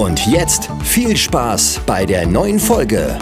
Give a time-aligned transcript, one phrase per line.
[0.00, 3.18] Und jetzt viel Spaß bei der neuen Folge.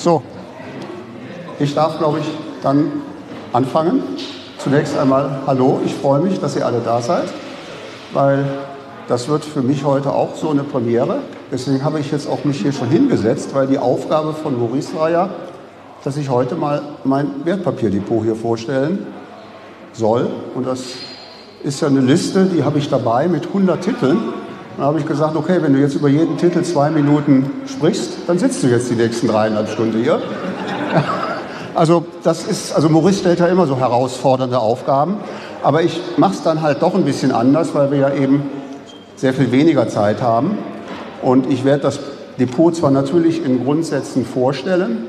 [0.00, 0.22] So,
[1.58, 2.26] ich darf, glaube ich,
[2.62, 3.02] dann
[3.52, 4.02] anfangen.
[4.56, 7.28] Zunächst einmal Hallo, ich freue mich, dass ihr alle da seid,
[8.14, 8.46] weil
[9.06, 11.20] das wird für mich heute auch so eine Premiere.
[11.52, 15.10] Deswegen habe ich jetzt auch mich hier schon hingesetzt, weil die Aufgabe von Maurice war
[15.10, 15.28] ja,
[16.02, 19.06] dass ich heute mal mein Wertpapierdepot hier vorstellen
[19.92, 20.30] soll.
[20.54, 20.82] Und das
[21.62, 24.18] ist ja eine Liste, die habe ich dabei mit 100 Titeln.
[24.78, 28.38] Da habe ich gesagt, okay, wenn du jetzt über jeden Titel zwei Minuten sprichst, dann
[28.38, 30.22] sitzt du jetzt die nächsten dreieinhalb Stunden hier.
[31.74, 35.16] Also das ist, also Maurice stellt ja immer so herausfordernde Aufgaben,
[35.62, 38.42] aber ich mache es dann halt doch ein bisschen anders, weil wir ja eben
[39.16, 40.58] sehr viel weniger Zeit haben.
[41.22, 42.00] Und ich werde das
[42.38, 45.06] Depot zwar natürlich in Grundsätzen vorstellen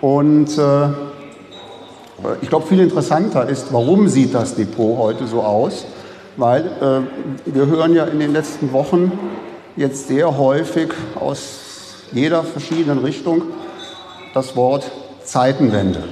[0.00, 0.88] und äh,
[2.42, 5.86] ich glaube, viel interessanter ist, warum sieht das Depot heute so aus?
[6.36, 6.66] Weil
[7.46, 9.12] äh, wir hören ja in den letzten Wochen
[9.76, 13.42] jetzt sehr häufig aus jeder verschiedenen Richtung
[14.34, 14.90] das Wort
[15.24, 16.04] Zeitenwende.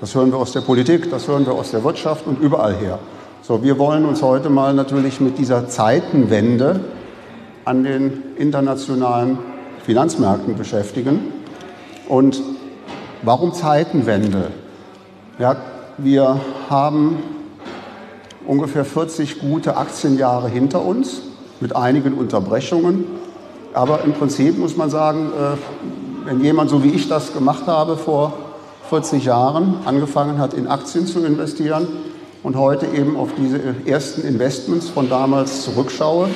[0.00, 2.98] Das hören wir aus der Politik, das hören wir aus der Wirtschaft und überall her.
[3.42, 6.80] So, wir wollen uns heute mal natürlich mit dieser Zeitenwende
[7.64, 9.38] an den internationalen
[9.84, 11.32] Finanzmärkten beschäftigen.
[12.08, 12.42] Und
[13.22, 14.50] warum Zeitenwende?
[15.38, 15.56] Ja,
[15.98, 17.18] wir haben
[18.46, 21.22] ungefähr 40 gute Aktienjahre hinter uns
[21.60, 23.04] mit einigen Unterbrechungen.
[23.72, 27.96] Aber im Prinzip muss man sagen, äh, wenn jemand so wie ich das gemacht habe
[27.96, 28.34] vor
[28.90, 31.88] 40 Jahren, angefangen hat in Aktien zu investieren,
[32.44, 36.28] und heute eben auf diese ersten Investments von damals zurückschaue,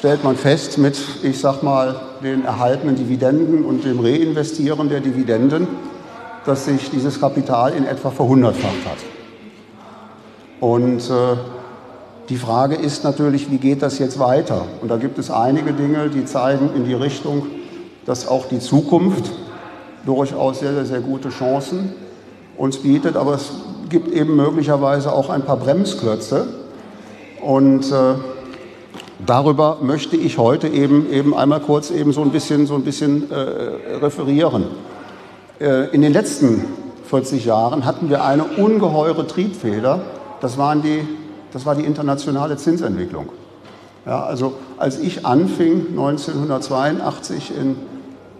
[0.00, 1.94] stellt man fest mit, ich sag mal,
[2.24, 5.68] den erhaltenen Dividenden und dem Reinvestieren der Dividenden,
[6.46, 8.96] dass sich dieses Kapital in etwa verhundertfacht hat.
[10.58, 11.36] Und äh,
[12.30, 14.64] die Frage ist natürlich, wie geht das jetzt weiter?
[14.80, 17.48] Und da gibt es einige Dinge, die zeigen in die Richtung,
[18.06, 19.30] dass auch die Zukunft
[20.06, 21.92] durchaus sehr, sehr, sehr gute Chancen
[22.56, 23.16] uns bietet.
[23.16, 23.50] Aber es
[23.90, 26.46] gibt eben möglicherweise auch ein paar Bremsklötze.
[27.42, 28.14] Und äh,
[29.26, 33.30] darüber möchte ich heute eben, eben einmal kurz eben so ein bisschen, so ein bisschen
[33.30, 33.34] äh,
[33.96, 34.64] referieren.
[35.60, 36.64] Äh, in den letzten
[37.08, 40.00] 40 Jahren hatten wir eine ungeheure Triebfeder.
[40.40, 41.06] Das, waren die,
[41.52, 43.30] das war die internationale Zinsentwicklung.
[44.06, 47.76] Ja, also als ich anfing 1982 in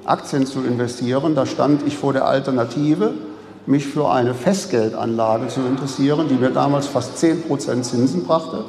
[0.04, 3.12] Aktien zu investieren, da stand ich vor der Alternative,
[3.66, 8.64] mich für eine Festgeldanlage zu interessieren, die mir damals fast 10% Zinsen brachte,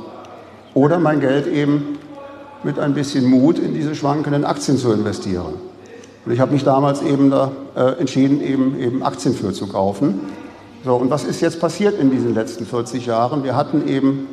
[0.73, 1.97] oder mein Geld eben
[2.63, 5.53] mit ein bisschen Mut in diese schwankenden Aktien zu investieren.
[6.25, 10.19] Und ich habe mich damals eben da äh, entschieden, eben, eben Aktien für zu kaufen.
[10.85, 13.43] So, und was ist jetzt passiert in diesen letzten 40 Jahren?
[13.43, 14.27] Wir hatten eben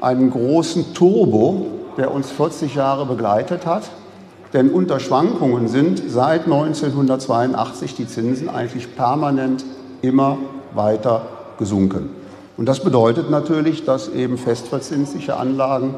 [0.00, 1.66] einen großen Turbo,
[1.96, 3.90] der uns 40 Jahre begleitet hat.
[4.52, 9.64] Denn unter Schwankungen sind seit 1982 die Zinsen eigentlich permanent
[10.02, 10.38] immer
[10.74, 11.26] weiter
[11.58, 12.10] gesunken.
[12.56, 15.94] Und das bedeutet natürlich, dass eben festverzinsliche Anlagen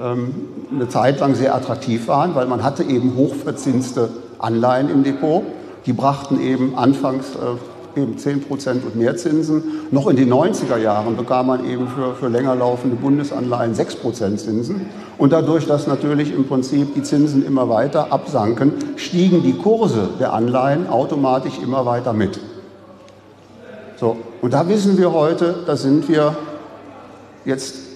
[0.00, 5.42] eine Zeit lang sehr attraktiv waren, weil man hatte eben hochverzinste Anleihen im Depot.
[5.86, 9.62] Die brachten eben anfangs äh, eben 10 Prozent und mehr Zinsen.
[9.90, 14.40] Noch in den 90er Jahren bekam man eben für, für länger laufende Bundesanleihen 6 Prozent
[14.40, 14.86] Zinsen.
[15.16, 20.32] Und dadurch, dass natürlich im Prinzip die Zinsen immer weiter absanken, stiegen die Kurse der
[20.32, 22.38] Anleihen automatisch immer weiter mit.
[23.96, 26.36] So, und da wissen wir heute, da sind wir
[27.44, 27.87] jetzt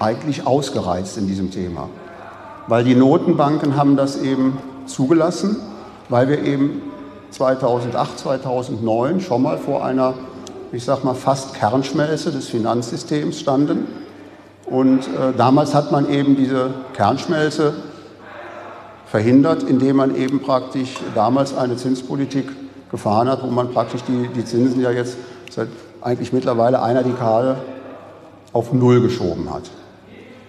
[0.00, 1.88] eigentlich ausgereizt in diesem Thema.
[2.66, 5.56] Weil die Notenbanken haben das eben zugelassen,
[6.08, 6.82] weil wir eben
[7.30, 10.14] 2008, 2009 schon mal vor einer,
[10.72, 13.86] ich sag mal, fast Kernschmelze des Finanzsystems standen.
[14.66, 17.74] Und äh, damals hat man eben diese Kernschmelze
[19.06, 22.46] verhindert, indem man eben praktisch damals eine Zinspolitik
[22.90, 25.16] gefahren hat, wo man praktisch die, die Zinsen ja jetzt
[25.50, 25.68] seit
[26.00, 27.56] eigentlich mittlerweile einer Dekade
[28.52, 29.70] auf Null geschoben hat.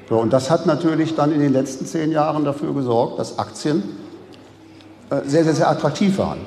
[0.09, 3.83] So, und das hat natürlich dann in den letzten zehn Jahren dafür gesorgt, dass Aktien
[5.09, 6.39] äh, sehr, sehr, sehr attraktiv waren.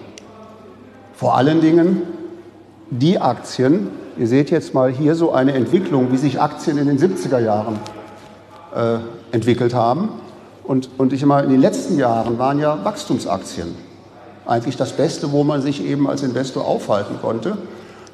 [1.15, 2.03] Vor allen Dingen
[2.91, 6.99] die Aktien, ihr seht jetzt mal hier so eine Entwicklung, wie sich Aktien in den
[6.99, 7.79] 70er Jahren
[8.75, 8.99] äh,
[9.33, 10.11] entwickelt haben.
[10.63, 13.75] Und, und ich meine, in den letzten Jahren waren ja Wachstumsaktien
[14.47, 17.59] eigentlich das Beste, wo man sich eben als Investor aufhalten konnte.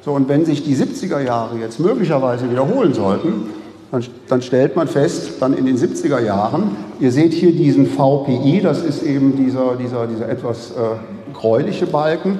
[0.03, 3.49] So, und wenn sich die 70er Jahre jetzt möglicherweise wiederholen sollten,
[3.91, 8.61] dann, dann, stellt man fest, dann in den 70er Jahren, ihr seht hier diesen VPI,
[8.61, 12.39] das ist eben dieser, dieser, dieser etwas äh, gräuliche Balken,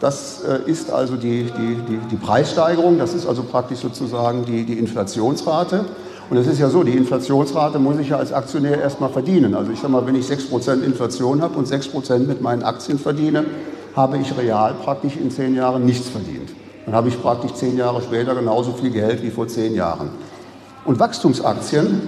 [0.00, 4.64] das äh, ist also die, die, die, die, Preissteigerung, das ist also praktisch sozusagen die,
[4.64, 5.84] die Inflationsrate.
[6.30, 9.54] Und es ist ja so, die Inflationsrate muss ich ja als Aktionär erstmal verdienen.
[9.54, 13.46] Also ich sage mal, wenn ich 6% Inflation habe und 6% mit meinen Aktien verdiene,
[13.96, 16.50] habe ich real praktisch in zehn Jahren nichts verdient.
[16.84, 20.10] Dann habe ich praktisch zehn Jahre später genauso viel Geld wie vor zehn Jahren.
[20.88, 22.00] Und Wachstumsaktien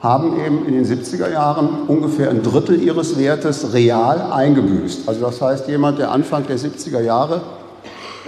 [0.00, 5.06] haben eben in den 70er Jahren ungefähr ein Drittel ihres Wertes real eingebüßt.
[5.06, 7.42] Also das heißt, jemand, der Anfang der 70er Jahre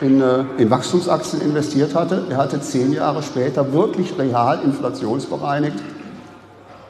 [0.03, 5.79] in, äh, in Wachstumsaktien investiert hatte, der hatte zehn Jahre später wirklich real inflationsbereinigt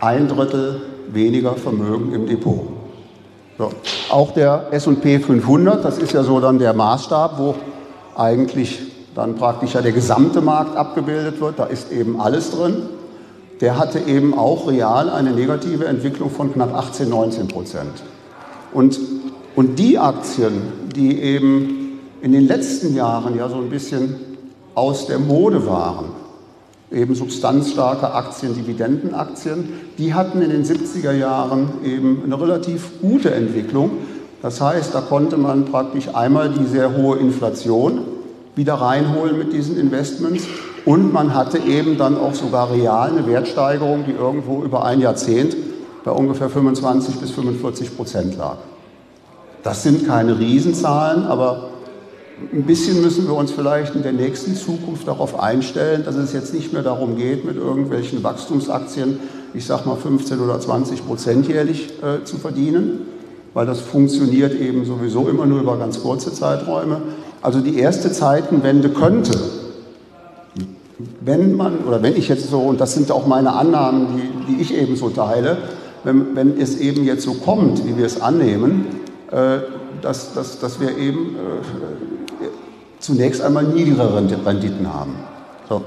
[0.00, 0.82] ein Drittel
[1.12, 2.70] weniger Vermögen im Depot.
[3.56, 3.70] So.
[4.10, 7.54] Auch der S&P 500, das ist ja so dann der Maßstab, wo
[8.16, 12.82] eigentlich dann praktisch ja der gesamte Markt abgebildet wird, da ist eben alles drin,
[13.60, 18.02] der hatte eben auch real eine negative Entwicklung von knapp 18, 19 Prozent.
[18.72, 18.98] Und,
[19.56, 20.62] und die Aktien,
[20.94, 24.14] die eben in den letzten Jahren ja so ein bisschen
[24.74, 26.06] aus der Mode waren,
[26.90, 29.68] eben substanzstarke Aktien, Dividendenaktien,
[29.98, 33.90] die hatten in den 70er Jahren eben eine relativ gute Entwicklung.
[34.42, 38.00] Das heißt, da konnte man praktisch einmal die sehr hohe Inflation
[38.56, 40.44] wieder reinholen mit diesen Investments.
[40.84, 45.56] Und man hatte eben dann auch sogar real eine Wertsteigerung, die irgendwo über ein Jahrzehnt
[46.04, 48.56] bei ungefähr 25 bis 45 Prozent lag.
[49.62, 51.70] Das sind keine Riesenzahlen, aber
[52.52, 56.54] ein bisschen müssen wir uns vielleicht in der nächsten Zukunft darauf einstellen, dass es jetzt
[56.54, 59.18] nicht mehr darum geht, mit irgendwelchen Wachstumsaktien,
[59.52, 63.02] ich sage mal 15 oder 20 Prozent jährlich äh, zu verdienen,
[63.52, 67.02] weil das funktioniert eben sowieso immer nur über ganz kurze Zeiträume,
[67.42, 69.38] also die erste Zeitenwende könnte,
[71.20, 74.62] wenn man, oder wenn ich jetzt so, und das sind auch meine Annahmen, die, die
[74.62, 75.56] ich eben so teile,
[76.04, 78.86] wenn, wenn es eben jetzt so kommt, wie wir es annehmen,
[79.30, 79.58] äh,
[80.02, 82.46] dass, dass, dass wir eben äh,
[82.98, 85.16] zunächst einmal niedrigere Renditen haben.
[85.68, 85.82] So.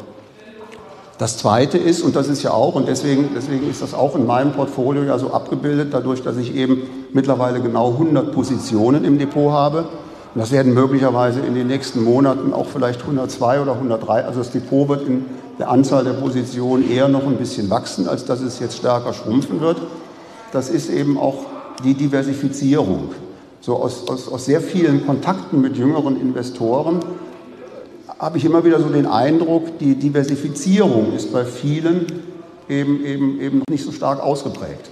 [1.20, 4.26] Das Zweite ist, und das ist ja auch, und deswegen, deswegen ist das auch in
[4.26, 6.82] meinem Portfolio ja so abgebildet, dadurch, dass ich eben
[7.14, 9.86] mittlerweile genau 100 Positionen im Depot habe,
[10.34, 14.26] und das werden möglicherweise in den nächsten Monaten auch vielleicht 102 oder 103.
[14.26, 15.26] Also das Depot wird in
[15.60, 19.62] der Anzahl der Positionen eher noch ein bisschen wachsen, als dass es jetzt stärker schrumpfen
[19.62, 19.78] wird.
[20.52, 21.46] Das ist eben auch
[21.84, 23.12] die Diversifizierung.
[23.62, 27.00] So aus, aus, aus sehr vielen Kontakten mit jüngeren Investoren
[28.20, 32.08] habe ich immer wieder so den Eindruck, die Diversifizierung ist bei vielen
[32.70, 34.90] eben, eben, eben noch nicht so stark ausgeprägt.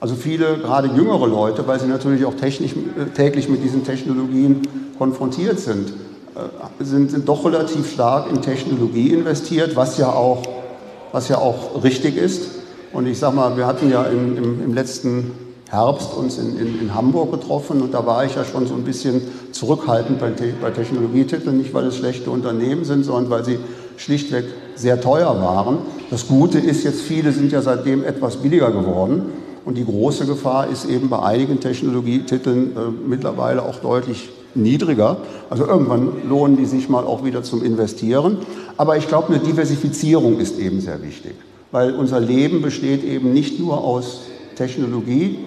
[0.00, 4.62] Also viele, gerade jüngere Leute, weil sie natürlich auch technisch, äh, täglich mit diesen Technologien
[4.96, 10.42] konfrontiert sind, äh, sind, sind doch relativ stark in Technologie investiert, was ja auch,
[11.10, 12.50] was ja auch richtig ist.
[12.92, 15.32] Und ich sage mal, wir hatten ja im, im, im letzten
[15.68, 18.84] Herbst uns in, in, in, Hamburg getroffen und da war ich ja schon so ein
[18.84, 19.20] bisschen
[19.52, 20.32] zurückhaltend bei,
[20.62, 23.58] bei Technologietiteln, nicht weil es schlechte Unternehmen sind, sondern weil sie
[23.98, 24.44] schlichtweg
[24.76, 25.78] sehr teuer waren.
[26.10, 29.26] Das Gute ist jetzt, viele sind ja seitdem etwas billiger geworden.
[29.68, 35.18] Und die große Gefahr ist eben bei einigen Technologietiteln äh, mittlerweile auch deutlich niedriger.
[35.50, 38.38] Also irgendwann lohnen die sich mal auch wieder zum Investieren.
[38.78, 41.34] Aber ich glaube, eine Diversifizierung ist eben sehr wichtig,
[41.70, 44.22] weil unser Leben besteht eben nicht nur aus
[44.56, 45.38] Technologie,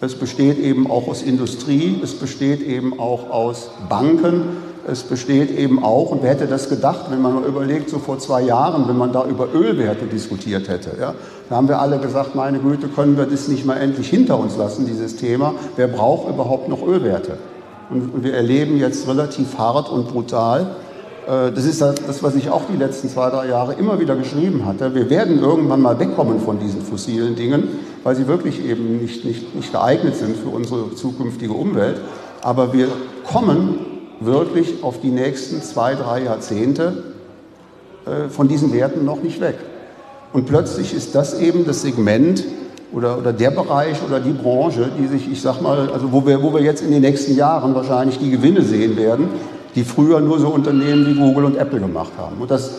[0.00, 4.42] es besteht eben auch aus Industrie, es besteht eben auch aus Banken,
[4.90, 8.18] es besteht eben auch, und wer hätte das gedacht, wenn man mal überlegt, so vor
[8.18, 10.92] zwei Jahren, wenn man da über Ölwerte diskutiert hätte.
[10.98, 11.14] Ja,
[11.48, 14.56] da haben wir alle gesagt, meine Güte, können wir das nicht mal endlich hinter uns
[14.56, 15.54] lassen, dieses Thema.
[15.76, 17.38] Wer braucht überhaupt noch Ölwerte?
[17.90, 20.76] Und wir erleben jetzt relativ hart und brutal,
[21.26, 24.64] äh, das ist das, was ich auch die letzten zwei, drei Jahre immer wieder geschrieben
[24.64, 24.94] hatte.
[24.94, 27.64] Wir werden irgendwann mal wegkommen von diesen fossilen Dingen,
[28.04, 32.00] weil sie wirklich eben nicht, nicht, nicht geeignet sind für unsere zukünftige Umwelt.
[32.40, 32.88] Aber wir
[33.30, 37.04] kommen wirklich auf die nächsten zwei, drei Jahrzehnte
[38.06, 39.56] äh, von diesen Werten noch nicht weg.
[40.32, 42.44] Und plötzlich ist das eben das Segment
[42.92, 46.42] oder, oder der Bereich oder die Branche, die sich, ich sag mal, also wo wir,
[46.42, 49.28] wo wir jetzt in den nächsten Jahren wahrscheinlich die Gewinne sehen werden,
[49.74, 52.40] die früher nur so Unternehmen wie Google und Apple gemacht haben.
[52.40, 52.72] Und das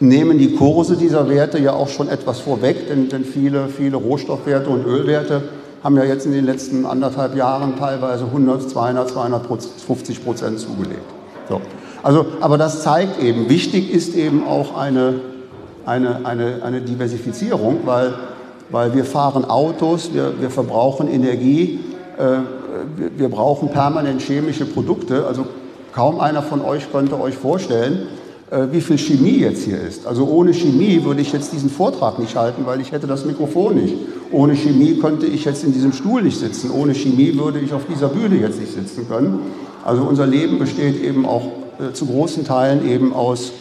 [0.00, 4.70] nehmen die Kurse dieser Werte ja auch schon etwas vorweg, denn, denn viele, viele Rohstoffwerte
[4.70, 5.42] und Ölwerte
[5.82, 11.02] haben ja jetzt in den letzten anderthalb Jahren teilweise 100, 200, 250 Prozent zugelegt.
[11.48, 11.60] So.
[12.02, 15.20] Also, aber das zeigt eben, wichtig ist eben auch eine,
[15.86, 18.14] eine, eine, eine Diversifizierung, weil,
[18.70, 21.80] weil wir fahren Autos, wir, wir verbrauchen Energie,
[22.16, 22.38] äh,
[22.96, 25.26] wir, wir brauchen permanent chemische Produkte.
[25.26, 25.46] Also
[25.92, 28.08] kaum einer von euch könnte euch vorstellen,
[28.72, 30.06] wie viel Chemie jetzt hier ist.
[30.06, 33.74] Also ohne Chemie würde ich jetzt diesen Vortrag nicht halten, weil ich hätte das Mikrofon
[33.74, 33.94] nicht.
[34.30, 36.70] Ohne Chemie könnte ich jetzt in diesem Stuhl nicht sitzen.
[36.70, 39.40] Ohne Chemie würde ich auf dieser Bühne jetzt nicht sitzen können.
[39.84, 41.46] Also unser Leben besteht eben auch
[41.78, 43.52] äh, zu großen Teilen eben aus,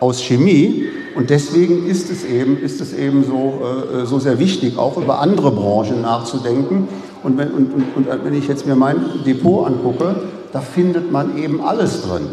[0.00, 0.84] aus Chemie.
[1.14, 3.60] Und deswegen ist es eben, ist es eben so,
[4.02, 6.88] äh, so sehr wichtig, auch über andere Branchen nachzudenken.
[7.22, 10.14] Und wenn, und, und, und wenn ich jetzt mir mein Depot angucke,
[10.52, 12.26] da findet man eben alles drin.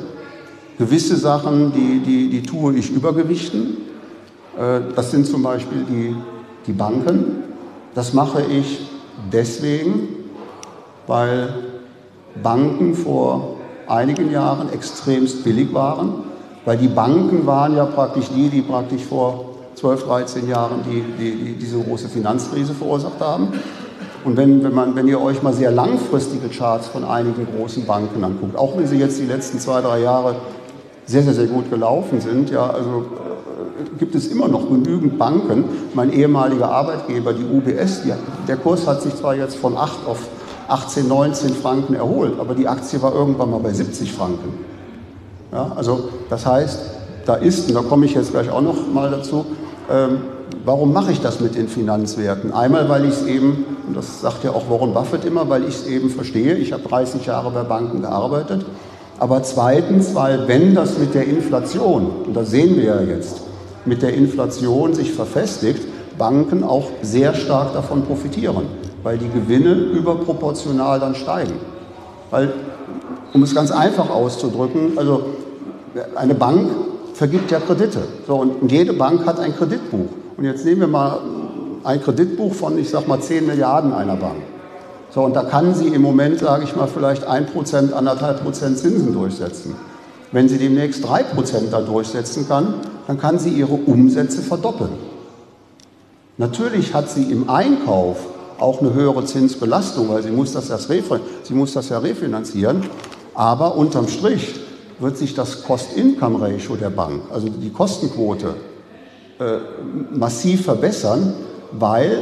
[0.80, 3.78] Gewisse Sachen, die, die, die tue ich übergewichten.
[4.58, 6.16] Äh, das sind zum Beispiel die,
[6.66, 7.44] die Banken.
[7.94, 8.88] Das mache ich
[9.30, 10.08] deswegen,
[11.06, 11.54] weil
[12.42, 13.58] Banken vor
[13.88, 16.24] einigen Jahren extremst billig waren,
[16.64, 21.44] weil die Banken waren ja praktisch die, die praktisch vor 12, 13 Jahren die, die,
[21.44, 23.50] die diese große Finanzkrise verursacht haben.
[24.24, 28.24] Und wenn, wenn, man, wenn ihr euch mal sehr langfristige Charts von einigen großen Banken
[28.24, 30.36] anguckt, auch wenn sie jetzt die letzten zwei, drei Jahre
[31.10, 32.52] sehr, sehr, sehr gut gelaufen sind.
[32.52, 33.06] Ja, also
[33.84, 35.66] äh, gibt es immer noch genügend Banken.
[35.96, 38.14] Mein ehemaliger Arbeitgeber, die UBS, die,
[38.48, 40.20] der Kurs hat sich zwar jetzt von 8 auf
[40.68, 44.54] 18, 19 Franken erholt, aber die Aktie war irgendwann mal bei 70 Franken.
[45.52, 46.80] Ja, also das heißt,
[47.26, 49.48] da ist, und da komme ich jetzt gleich auch noch mal dazu,
[49.90, 50.20] ähm,
[50.64, 52.54] warum mache ich das mit den Finanzwerten?
[52.54, 55.74] Einmal, weil ich es eben, und das sagt ja auch Warren Buffett immer, weil ich
[55.74, 58.64] es eben verstehe, ich habe 30 Jahre bei Banken gearbeitet
[59.20, 63.42] aber zweitens, weil wenn das mit der Inflation, und das sehen wir ja jetzt,
[63.86, 65.82] mit der Inflation sich verfestigt,
[66.18, 68.66] Banken auch sehr stark davon profitieren,
[69.04, 71.54] weil die Gewinne überproportional dann steigen.
[72.30, 72.54] Weil,
[73.34, 75.24] um es ganz einfach auszudrücken, also
[76.16, 76.70] eine Bank
[77.14, 78.00] vergibt ja Kredite.
[78.28, 80.08] So, und jede Bank hat ein Kreditbuch.
[80.38, 81.20] Und jetzt nehmen wir mal
[81.84, 84.38] ein Kreditbuch von, ich sag mal, 10 Milliarden einer Bank.
[85.12, 87.48] So, und da kann sie im Moment, sage ich mal, vielleicht 1%,
[87.94, 89.76] 1,5% Zinsen durchsetzen.
[90.32, 92.76] Wenn sie demnächst 3% da durchsetzen kann,
[93.08, 94.92] dann kann sie ihre Umsätze verdoppeln.
[96.38, 98.18] Natürlich hat sie im Einkauf
[98.60, 100.90] auch eine höhere Zinsbelastung, weil sie muss das, erst
[101.44, 102.84] sie muss das ja refinanzieren.
[103.34, 104.60] Aber unterm Strich
[105.00, 108.54] wird sich das Cost-Income-Ratio der Bank, also die Kostenquote,
[109.40, 109.58] äh,
[110.12, 111.34] massiv verbessern,
[111.72, 112.22] weil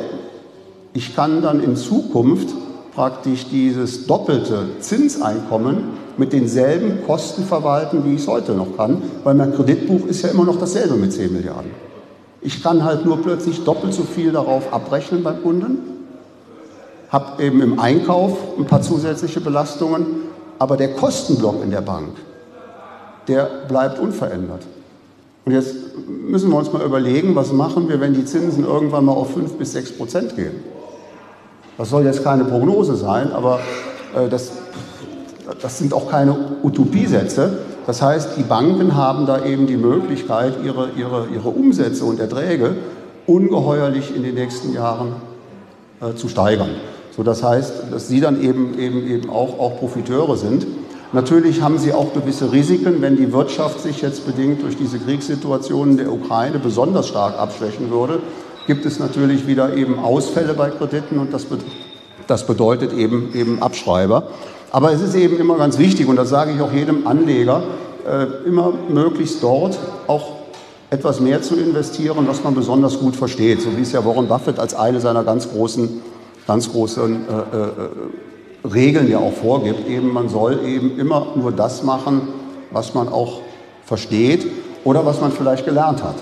[0.93, 2.49] ich kann dann in Zukunft
[2.97, 5.83] praktisch dieses doppelte Zinseinkommen
[6.17, 10.29] mit denselben Kosten verwalten, wie ich es heute noch kann, weil mein Kreditbuch ist ja
[10.29, 11.69] immer noch dasselbe mit 10 Milliarden.
[12.41, 15.77] Ich kann halt nur plötzlich doppelt so viel darauf abrechnen beim Kunden,
[17.09, 20.07] habe eben im Einkauf ein paar zusätzliche Belastungen,
[20.57, 22.15] aber der Kostenblock in der Bank,
[23.27, 24.63] der bleibt unverändert.
[25.45, 25.75] Und jetzt
[26.07, 29.53] müssen wir uns mal überlegen, was machen wir, wenn die Zinsen irgendwann mal auf 5
[29.53, 30.76] bis 6 Prozent gehen.
[31.77, 33.59] Das soll jetzt keine Prognose sein, aber
[34.15, 34.51] äh, das,
[35.61, 37.59] das sind auch keine Utopiesätze.
[37.85, 42.75] Das heißt, die Banken haben da eben die Möglichkeit, ihre, ihre, ihre Umsätze und Erträge
[43.27, 45.13] ungeheuerlich in den nächsten Jahren
[46.01, 46.69] äh, zu steigern.
[47.15, 50.67] So, das heißt, dass sie dann eben, eben, eben auch, auch Profiteure sind.
[51.13, 55.97] Natürlich haben sie auch gewisse Risiken, wenn die Wirtschaft sich jetzt bedingt durch diese Kriegssituationen
[55.97, 58.19] der Ukraine besonders stark abschwächen würde,
[58.67, 61.57] gibt es natürlich wieder eben Ausfälle bei Krediten und das, be
[62.27, 64.27] das bedeutet eben, eben Abschreiber.
[64.71, 67.63] Aber es ist eben immer ganz wichtig, und das sage ich auch jedem Anleger,
[68.05, 70.33] äh, immer möglichst dort auch
[70.89, 74.59] etwas mehr zu investieren, was man besonders gut versteht, so wie es ja Warren Buffett
[74.59, 76.01] als eine seiner ganz großen,
[76.45, 79.87] ganz großen äh, äh, Regeln ja auch vorgibt.
[79.87, 82.27] Eben, man soll eben immer nur das machen,
[82.71, 83.39] was man auch
[83.85, 84.45] versteht
[84.83, 86.15] oder was man vielleicht gelernt hat.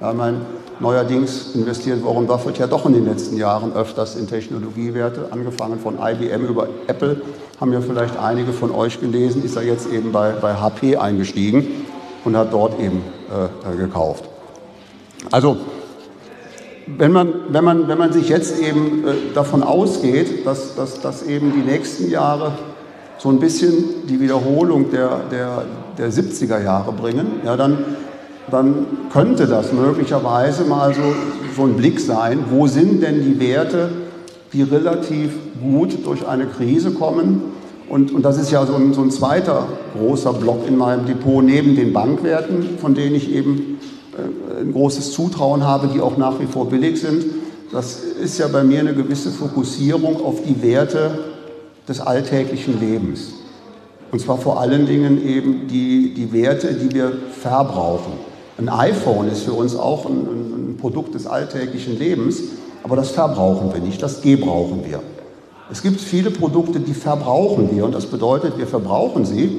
[0.00, 0.42] Ja, mein,
[0.78, 5.98] Neuerdings investiert Warren Buffett ja doch in den letzten Jahren öfters in Technologiewerte, angefangen von
[5.98, 7.22] IBM über Apple.
[7.58, 11.66] Haben ja vielleicht einige von euch gelesen, ist er jetzt eben bei, bei HP eingestiegen
[12.24, 14.24] und hat dort eben äh, äh, gekauft.
[15.30, 15.56] Also,
[16.86, 21.22] wenn man, wenn, man, wenn man sich jetzt eben äh, davon ausgeht, dass, dass, dass
[21.22, 22.52] eben die nächsten Jahre
[23.18, 25.64] so ein bisschen die Wiederholung der, der,
[25.96, 27.78] der 70er Jahre bringen, ja, dann
[28.50, 31.02] dann könnte das möglicherweise mal so,
[31.56, 33.90] so ein Blick sein, wo sind denn die Werte,
[34.52, 37.42] die relativ gut durch eine Krise kommen.
[37.88, 41.42] Und, und das ist ja so ein, so ein zweiter großer Block in meinem Depot
[41.44, 43.78] neben den Bankwerten, von denen ich eben
[44.16, 47.24] äh, ein großes Zutrauen habe, die auch nach wie vor billig sind,
[47.72, 51.18] das ist ja bei mir eine gewisse Fokussierung auf die Werte
[51.88, 53.34] des alltäglichen Lebens.
[54.12, 58.12] Und zwar vor allen Dingen eben die, die Werte, die wir verbrauchen.
[58.58, 62.42] Ein iPhone ist für uns auch ein, ein Produkt des alltäglichen Lebens,
[62.82, 65.02] aber das verbrauchen wir nicht, das gebrauchen wir.
[65.70, 69.58] Es gibt viele Produkte, die verbrauchen wir und das bedeutet, wir verbrauchen sie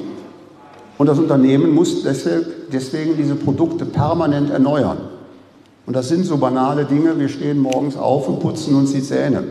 [0.96, 4.98] und das Unternehmen muss deswegen diese Produkte permanent erneuern.
[5.86, 9.44] Und das sind so banale Dinge, wir stehen morgens auf und putzen uns die Zähne.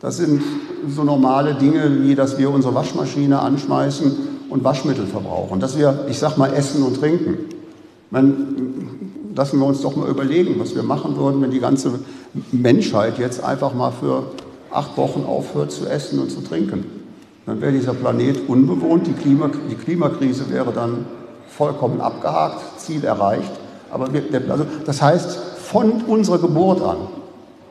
[0.00, 0.42] Das sind
[0.88, 4.16] so normale Dinge, wie dass wir unsere Waschmaschine anschmeißen
[4.48, 5.60] und Waschmittel verbrauchen.
[5.60, 7.59] Dass wir, ich sag mal, essen und trinken.
[8.10, 12.00] Man, lassen wir uns doch mal überlegen, was wir machen würden, wenn die ganze
[12.52, 14.24] Menschheit jetzt einfach mal für
[14.70, 16.84] acht Wochen aufhört zu essen und zu trinken.
[17.46, 21.06] Dann wäre dieser Planet unbewohnt, die, Klima, die Klimakrise wäre dann
[21.48, 23.50] vollkommen abgehakt, Ziel erreicht.
[23.90, 26.98] Aber wir, also das heißt, von unserer Geburt an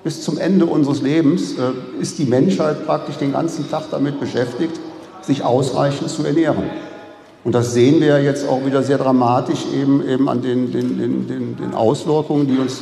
[0.03, 4.79] bis zum Ende unseres Lebens äh, ist die Menschheit praktisch den ganzen Tag damit beschäftigt,
[5.21, 6.63] sich ausreichend zu ernähren.
[7.43, 11.57] Und das sehen wir jetzt auch wieder sehr dramatisch eben, eben an den, den, den,
[11.57, 12.81] den Auswirkungen, die uns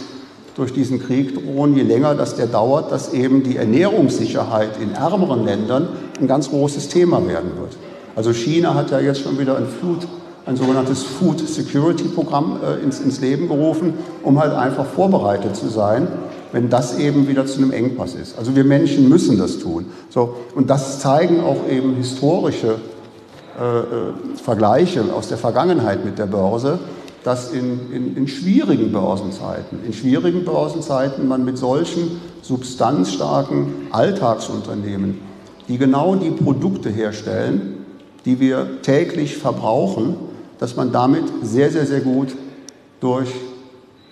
[0.56, 1.76] durch diesen Krieg drohen.
[1.76, 6.90] Je länger das der dauert, dass eben die Ernährungssicherheit in ärmeren Ländern ein ganz großes
[6.90, 7.78] Thema werden wird.
[8.16, 10.08] Also China hat ja jetzt schon wieder ein Food
[10.48, 15.68] ein sogenanntes Food Security Programm äh, ins, ins Leben gerufen, um halt einfach vorbereitet zu
[15.68, 16.08] sein
[16.52, 18.38] wenn das eben wieder zu einem Engpass ist.
[18.38, 19.86] Also wir Menschen müssen das tun.
[20.10, 22.76] So, und das zeigen auch eben historische
[23.60, 23.84] äh, äh,
[24.42, 26.80] Vergleiche aus der Vergangenheit mit der Börse,
[27.24, 35.20] dass in, in, in, schwierigen Börsenzeiten, in schwierigen Börsenzeiten man mit solchen substanzstarken Alltagsunternehmen,
[35.68, 37.86] die genau die Produkte herstellen,
[38.26, 40.16] die wir täglich verbrauchen,
[40.60, 42.36] dass man damit sehr, sehr, sehr gut
[43.00, 43.30] durch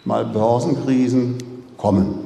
[0.05, 1.35] mal Börsenkrisen
[1.77, 2.25] kommen.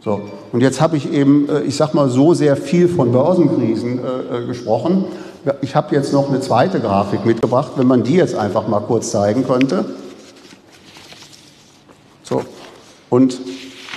[0.00, 0.20] So,
[0.52, 4.38] und jetzt habe ich eben, äh, ich sag mal, so sehr viel von Börsenkrisen äh,
[4.38, 5.04] äh, gesprochen.
[5.60, 9.10] Ich habe jetzt noch eine zweite Grafik mitgebracht, wenn man die jetzt einfach mal kurz
[9.10, 9.84] zeigen könnte.
[12.22, 12.42] So,
[13.08, 13.38] und,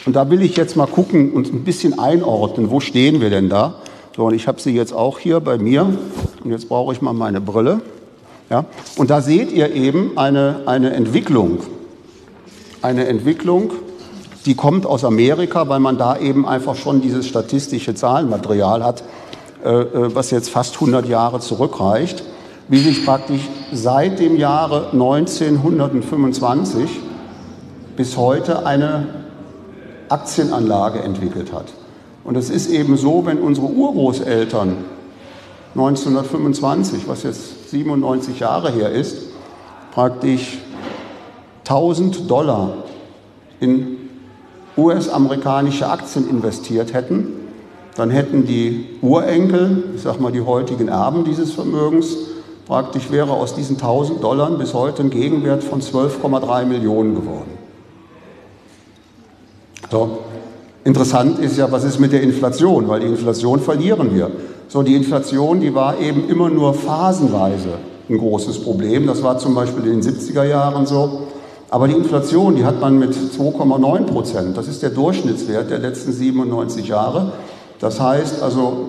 [0.06, 3.50] und da will ich jetzt mal gucken und ein bisschen einordnen, wo stehen wir denn
[3.50, 3.76] da?
[4.16, 5.84] So, und ich habe sie jetzt auch hier bei mir.
[6.44, 7.82] Und jetzt brauche ich mal meine Brille.
[8.50, 8.66] Ja,
[8.98, 11.60] und da seht ihr eben eine, eine Entwicklung.
[12.82, 13.72] Eine Entwicklung
[14.46, 19.04] die kommt aus Amerika, weil man da eben einfach schon dieses statistische Zahlenmaterial hat,
[19.64, 22.24] was jetzt fast 100 Jahre zurückreicht,
[22.68, 26.90] wie sich praktisch seit dem Jahre 1925
[27.96, 29.08] bis heute eine
[30.10, 31.66] Aktienanlage entwickelt hat.
[32.24, 34.78] Und es ist eben so, wenn unsere Urgroßeltern
[35.76, 39.18] 1925, was jetzt 97 Jahre her ist,
[39.94, 40.60] praktisch
[41.66, 42.74] 1000 Dollar
[43.60, 43.98] in
[44.78, 47.41] US-amerikanische Aktien investiert hätten,
[47.96, 52.16] dann hätten die Urenkel, ich sag mal die heutigen Erben dieses Vermögens,
[52.66, 57.52] praktisch wäre aus diesen 1000 Dollar bis heute ein Gegenwert von 12,3 Millionen geworden.
[59.90, 60.20] So.
[60.84, 64.32] Interessant ist ja, was ist mit der Inflation, weil die Inflation verlieren wir.
[64.68, 67.78] So, die Inflation, die war eben immer nur phasenweise
[68.10, 69.06] ein großes Problem.
[69.06, 71.28] Das war zum Beispiel in den 70er Jahren so.
[71.70, 74.58] Aber die Inflation, die hat man mit 2,9 Prozent.
[74.58, 77.34] Das ist der Durchschnittswert der letzten 97 Jahre.
[77.82, 78.86] Das heißt also,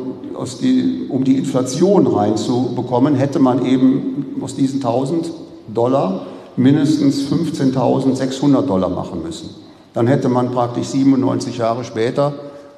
[0.61, 5.31] die, um die Inflation reinzubekommen, hätte man eben aus diesen 1000
[5.73, 6.27] Dollar
[6.57, 9.49] mindestens 15.600 Dollar machen müssen.
[9.95, 12.35] Dann hätte man praktisch 97 Jahre später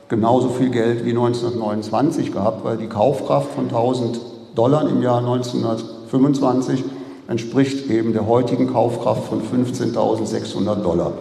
[0.08, 4.20] genauso viel Geld wie 1929 gehabt, weil die Kaufkraft von 1000
[4.54, 6.84] Dollar im Jahr 1925
[7.26, 11.12] entspricht eben der heutigen Kaufkraft von 15.600 Dollar.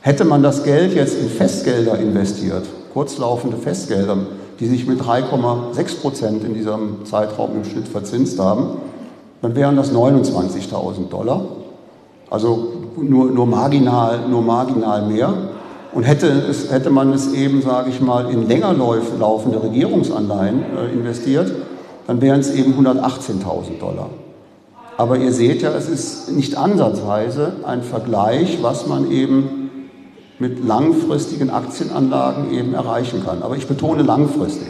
[0.00, 4.16] Hätte man das Geld jetzt in Festgelder investiert, kurzlaufende Festgelder,
[4.60, 8.78] die sich mit 3,6 Prozent in diesem Zeitraum im Schnitt verzinst haben,
[9.42, 11.44] dann wären das 29.000 Dollar.
[12.30, 15.34] Also nur, nur, marginal, nur marginal mehr.
[15.92, 20.92] Und hätte, es, hätte man es eben, sage ich mal, in länger laufende Regierungsanleihen äh,
[20.92, 21.52] investiert,
[22.06, 24.10] dann wären es eben 118.000 Dollar.
[24.96, 29.63] Aber ihr seht ja, es ist nicht ansatzweise ein Vergleich, was man eben
[30.38, 33.42] mit langfristigen Aktienanlagen eben erreichen kann.
[33.42, 34.68] Aber ich betone langfristig,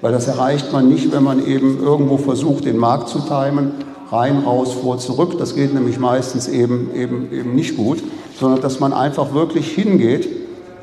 [0.00, 3.72] weil das erreicht man nicht, wenn man eben irgendwo versucht, den Markt zu timen,
[4.10, 5.38] rein, raus, vor, zurück.
[5.38, 8.02] Das geht nämlich meistens eben, eben, eben nicht gut,
[8.38, 10.28] sondern dass man einfach wirklich hingeht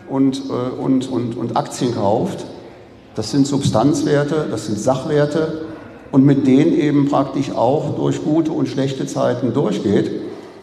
[0.09, 2.45] und, äh, und, und, und Aktien kauft.
[3.15, 5.65] Das sind Substanzwerte, das sind Sachwerte,
[6.11, 10.09] und mit denen eben praktisch auch durch gute und schlechte Zeiten durchgeht.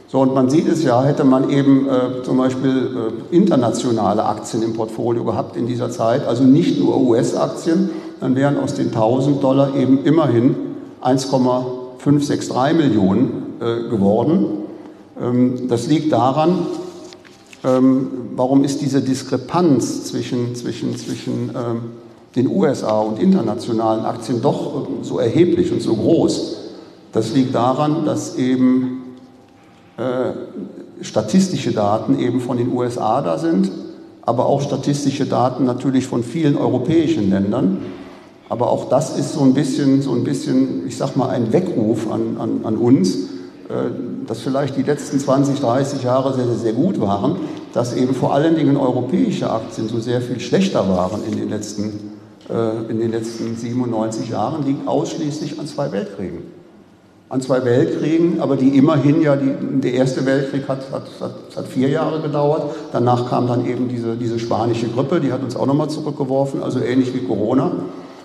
[0.08, 4.62] So, und man sieht es ja, hätte man eben äh, zum Beispiel äh, internationale Aktien
[4.62, 7.90] im Portfolio gehabt in dieser Zeit, also nicht nur US-Aktien,
[8.20, 10.54] dann wären aus den 1000 Dollar eben immerhin
[11.00, 14.46] 1,563 Millionen äh, geworden.
[15.20, 16.66] Ähm, das liegt daran,
[17.64, 21.80] ähm, warum ist diese Diskrepanz zwischen, zwischen, zwischen ähm,
[22.36, 26.58] den USA und internationalen Aktien doch so erheblich und so groß?
[27.12, 28.95] Das liegt daran, dass eben
[29.98, 33.70] äh, statistische Daten eben von den USA da sind,
[34.22, 37.78] aber auch statistische Daten natürlich von vielen europäischen Ländern.
[38.48, 42.10] Aber auch das ist so ein bisschen, so ein bisschen ich sag mal, ein Weckruf
[42.10, 43.90] an, an, an uns, äh,
[44.26, 47.36] dass vielleicht die letzten 20, 30 Jahre sehr, sehr, sehr gut waren,
[47.72, 52.12] dass eben vor allen Dingen europäische Aktien so sehr viel schlechter waren in den letzten,
[52.50, 56.55] äh, in den letzten 97 Jahren, liegt ausschließlich an zwei Weltkriegen
[57.28, 61.66] an zwei Weltkriegen, aber die immerhin ja, die, der erste Weltkrieg hat, hat, hat, hat,
[61.66, 62.62] vier Jahre gedauert.
[62.92, 66.78] Danach kam dann eben diese, diese spanische Grippe, die hat uns auch nochmal zurückgeworfen, also
[66.78, 67.72] ähnlich wie Corona.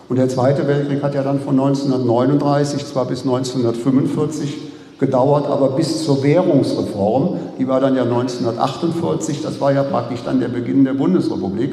[0.08, 4.58] Und der zweite Weltkrieg hat ja dann von 1939 zwar bis 1945
[5.00, 10.40] gedauert, aber bis zur Währungsreform, die war dann ja 1948, das war ja praktisch dann
[10.40, 11.72] der Beginn der Bundesrepublik.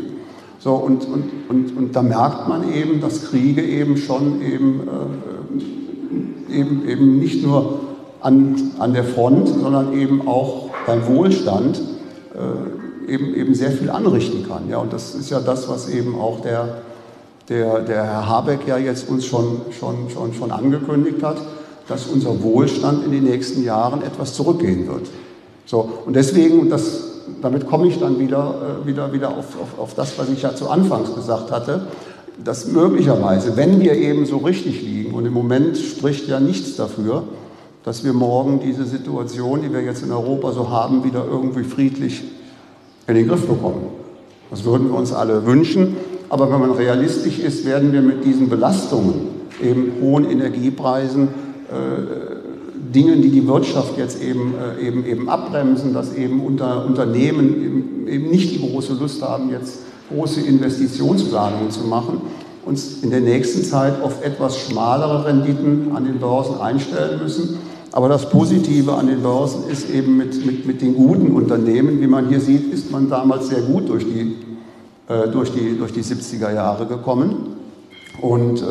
[0.61, 5.88] So, und, und, und, und da merkt man eben, dass Kriege eben schon eben äh,
[6.51, 7.81] eben, eben nicht nur
[8.21, 11.81] an, an der Front, sondern eben auch beim Wohlstand
[12.35, 14.69] äh, eben, eben sehr viel anrichten kann.
[14.69, 16.83] Ja, und das ist ja das, was eben auch der,
[17.49, 21.37] der, der Herr Habeck ja jetzt uns schon, schon, schon, schon angekündigt hat,
[21.89, 25.09] dass unser Wohlstand in den nächsten Jahren etwas zurückgehen wird.
[25.65, 27.03] So, und deswegen, das,
[27.41, 30.55] damit komme ich dann wieder, äh, wieder, wieder auf, auf, auf das, was ich ja
[30.55, 31.87] zu Anfangs gesagt hatte,
[32.45, 37.25] dass möglicherweise, wenn wir eben so richtig liegen, und im Moment spricht ja nichts dafür,
[37.85, 42.23] dass wir morgen diese Situation, die wir jetzt in Europa so haben, wieder irgendwie friedlich
[43.07, 43.87] in den Griff bekommen.
[44.51, 45.97] Das würden wir uns alle wünschen.
[46.29, 49.15] Aber wenn man realistisch ist, werden wir mit diesen Belastungen,
[49.63, 51.29] eben hohen Energiepreisen,
[51.71, 57.65] äh, Dingen, die die Wirtschaft jetzt eben, äh, eben, eben abbremsen, dass eben unter, Unternehmen
[57.65, 62.21] eben, eben nicht die große Lust haben, jetzt große Investitionsplanungen zu machen,
[62.65, 67.59] uns in der nächsten Zeit auf etwas schmalere Renditen an den Börsen einstellen müssen.
[67.93, 72.07] Aber das Positive an den Börsen ist eben mit, mit, mit den guten Unternehmen, wie
[72.07, 74.37] man hier sieht, ist man damals sehr gut durch die,
[75.09, 77.57] äh, durch die, durch die 70er Jahre gekommen.
[78.21, 78.65] Und äh,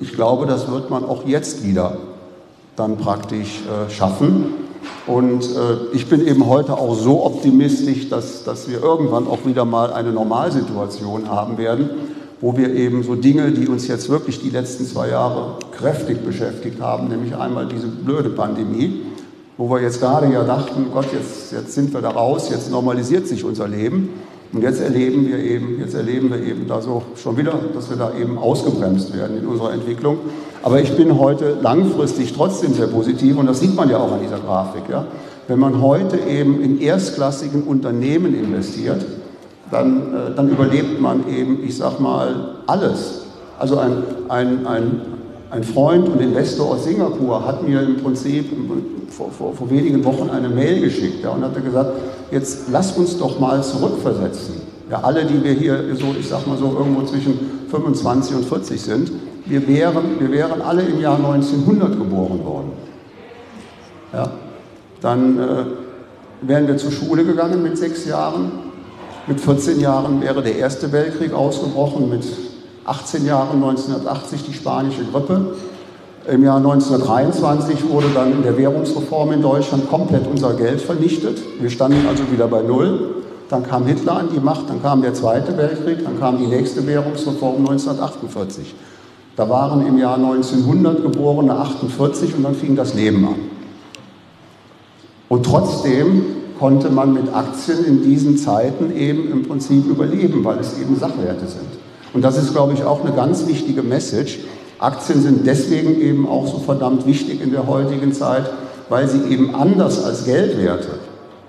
[0.00, 1.96] ich glaube, das wird man auch jetzt wieder
[2.76, 4.54] dann praktisch äh, schaffen.
[5.06, 9.64] Und äh, ich bin eben heute auch so optimistisch, dass, dass wir irgendwann auch wieder
[9.64, 11.90] mal eine Normalsituation haben werden,
[12.40, 16.80] wo wir eben so Dinge, die uns jetzt wirklich die letzten zwei Jahre kräftig beschäftigt
[16.80, 19.02] haben, nämlich einmal diese blöde Pandemie,
[19.56, 23.26] wo wir jetzt gerade ja dachten, Gott, jetzt, jetzt sind wir da raus, jetzt normalisiert
[23.26, 24.10] sich unser Leben.
[24.56, 27.98] Und jetzt erleben wir eben, jetzt erleben wir eben da so schon wieder, dass wir
[27.98, 30.16] da eben ausgebremst werden in unserer Entwicklung.
[30.62, 34.20] Aber ich bin heute langfristig trotzdem sehr positiv und das sieht man ja auch an
[34.22, 34.84] dieser Grafik.
[34.88, 35.08] Ja?
[35.46, 39.04] Wenn man heute eben in erstklassigen Unternehmen investiert,
[39.70, 43.26] dann, äh, dann überlebt man eben, ich sag mal, alles.
[43.58, 45.00] Also ein, ein, ein,
[45.50, 48.46] ein Freund und Investor aus Singapur hat mir im Prinzip
[49.10, 51.92] vor, vor, vor wenigen Wochen eine Mail geschickt ja, und hat gesagt,
[52.30, 54.56] jetzt lass uns doch mal zurückversetzen.
[54.90, 57.38] Ja, alle, die wir hier so, ich sag mal so irgendwo zwischen
[57.70, 59.12] 25 und 40 sind,
[59.46, 62.72] wir wären, wir wären alle im Jahr 1900 geboren worden.
[64.12, 64.30] Ja,
[65.00, 65.64] dann äh,
[66.42, 68.52] wären wir zur Schule gegangen mit sechs Jahren.
[69.28, 72.24] Mit 14 Jahren wäre der Erste Weltkrieg ausgebrochen, mit
[72.86, 75.54] 18 Jahren 1980 die spanische Grippe.
[76.28, 81.38] Im Jahr 1923 wurde dann in der Währungsreform in Deutschland komplett unser Geld vernichtet.
[81.60, 83.22] Wir standen also wieder bei Null.
[83.48, 86.84] Dann kam Hitler an die Macht, dann kam der Zweite Weltkrieg, dann kam die nächste
[86.86, 88.74] Währungsreform 1948.
[89.36, 93.36] Da waren im Jahr 1900 Geborene 48 und dann fing das Leben an.
[95.28, 96.24] Und trotzdem
[96.58, 101.46] konnte man mit Aktien in diesen Zeiten eben im Prinzip überleben, weil es eben Sachwerte
[101.46, 101.85] sind.
[102.16, 104.38] Und das ist, glaube ich, auch eine ganz wichtige Message.
[104.78, 108.44] Aktien sind deswegen eben auch so verdammt wichtig in der heutigen Zeit,
[108.88, 110.88] weil sie eben anders als Geldwerte,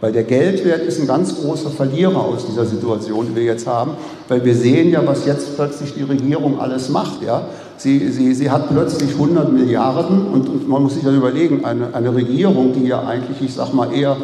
[0.01, 3.91] weil der Geldwert ist ein ganz großer Verlierer aus dieser Situation, die wir jetzt haben,
[4.27, 7.23] weil wir sehen ja, was jetzt plötzlich die Regierung alles macht.
[7.25, 7.43] Ja?
[7.77, 11.95] Sie, sie, sie hat plötzlich 100 Milliarden und, und man muss sich das überlegen, eine,
[11.95, 14.17] eine Regierung, die ja eigentlich, ich sag mal, eher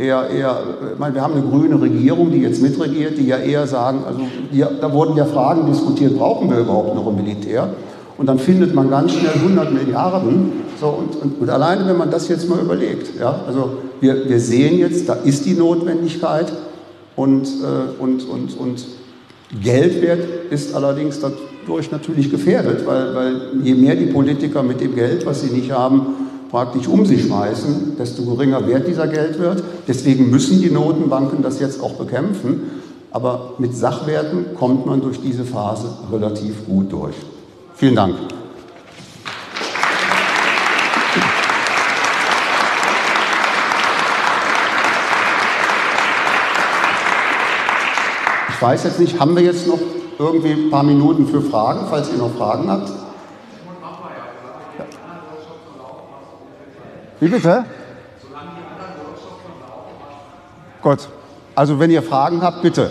[0.00, 0.62] eher, eher,
[0.94, 4.20] ich meine, wir haben eine grüne Regierung, die jetzt mitregiert, die ja eher sagen, also
[4.52, 7.68] die, da wurden ja Fragen diskutiert, brauchen wir überhaupt noch ein Militär?
[8.16, 10.52] Und dann findet man ganz schnell 100 Milliarden.
[10.78, 14.40] So, und, und, und, alleine, wenn man das jetzt mal überlegt, ja, also wir, wir
[14.40, 16.52] sehen jetzt, da ist die Notwendigkeit
[17.16, 18.84] und, äh, und, und, und
[19.62, 25.26] Geldwert ist allerdings dadurch natürlich gefährdet, weil, weil je mehr die Politiker mit dem Geld,
[25.26, 29.62] was sie nicht haben, praktisch um sich schmeißen, desto geringer Wert dieser Geld wird.
[29.86, 32.82] Deswegen müssen die Notenbanken das jetzt auch bekämpfen.
[33.12, 37.14] Aber mit Sachwerten kommt man durch diese Phase relativ gut durch.
[37.74, 38.14] Vielen Dank.
[48.48, 49.78] Ich weiß jetzt nicht, haben wir jetzt noch
[50.18, 52.90] irgendwie ein paar Minuten für Fragen, falls ihr noch Fragen habt?
[57.20, 57.66] Wie bitte?
[60.80, 61.08] Gut.
[61.54, 62.90] Also wenn ihr Fragen habt, bitte.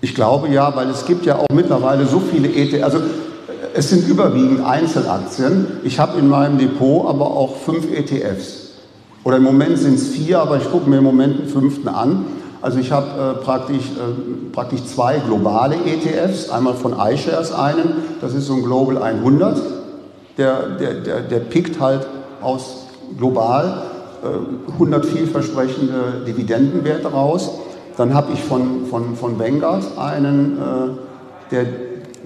[0.00, 2.82] Ich glaube ja, weil es gibt ja auch mittlerweile so viele ETFs.
[2.82, 3.02] Also
[3.74, 5.80] es sind überwiegend Einzelaktien.
[5.84, 8.71] Ich habe in meinem Depot aber auch fünf ETFs.
[9.24, 12.24] Oder im Moment sind es vier, aber ich gucke mir im Moment einen fünften an.
[12.60, 16.48] Also ich habe äh, praktisch, äh, praktisch zwei globale ETFs.
[16.50, 19.60] Einmal von iShares einen, das ist so ein Global 100.
[20.38, 22.06] Der, der, der, der pickt halt
[22.40, 22.86] aus
[23.18, 23.82] global
[24.22, 27.50] äh, 100 vielversprechende Dividendenwerte raus.
[27.96, 31.66] Dann habe ich von, von, von Vanguard einen, äh, der,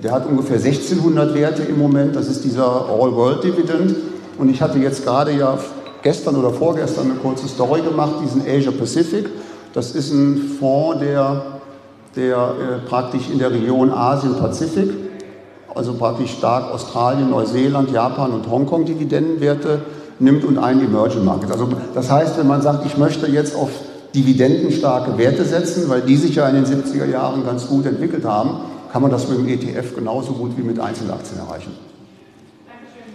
[0.03, 2.15] der hat ungefähr 1600 Werte im Moment.
[2.15, 3.95] Das ist dieser All-World Dividend.
[4.39, 5.59] Und ich hatte jetzt gerade ja
[6.07, 9.27] gestern oder vorgestern eine kurze Story gemacht, diesen Asia Pacific.
[9.73, 11.43] Das ist ein Fonds, der,
[12.15, 14.91] der äh, praktisch in der Region Asien-Pazifik,
[15.75, 19.81] also praktisch stark Australien, Neuseeland, Japan und Hongkong Dividendenwerte
[20.21, 21.51] nimmt und einen Emerging Market.
[21.51, 23.71] Also das heißt, wenn man sagt, ich möchte jetzt auf
[24.15, 28.61] dividendenstarke Werte setzen, weil die sich ja in den 70er Jahren ganz gut entwickelt haben,
[28.93, 31.73] kann man das mit dem ETF genauso gut wie mit Einzelaktien erreichen.
[32.67, 33.13] Dankeschön.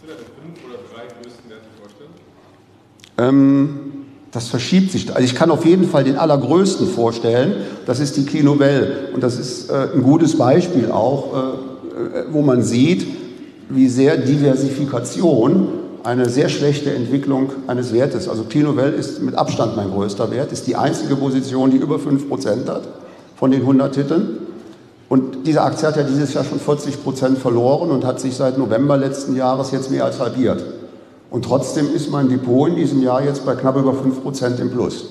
[0.00, 2.10] Kannst du da fünf oder drei größten Werte vorstellen?
[3.20, 3.80] Ähm,
[4.32, 5.08] das verschiebt sich.
[5.10, 7.54] Also ich kann auf jeden Fall den allergrößten vorstellen.
[7.84, 9.08] Das ist die Clinovelle.
[9.12, 13.06] Und das ist äh, ein gutes Beispiel auch, äh, äh wo man sieht,
[13.68, 15.68] wie sehr Diversifikation
[16.02, 18.28] eine sehr schlechte Entwicklung eines Wertes.
[18.28, 22.68] Also Clinuvel ist mit Abstand mein größter Wert, ist die einzige Position, die über 5%
[22.68, 22.88] hat
[23.36, 24.38] von den 100 Titeln.
[25.08, 28.96] Und diese Aktie hat ja dieses Jahr schon 40% verloren und hat sich seit November
[28.96, 30.62] letzten Jahres jetzt mehr als halbiert.
[31.30, 35.04] Und trotzdem ist mein Depot in diesem Jahr jetzt bei knapp über 5% im Plus.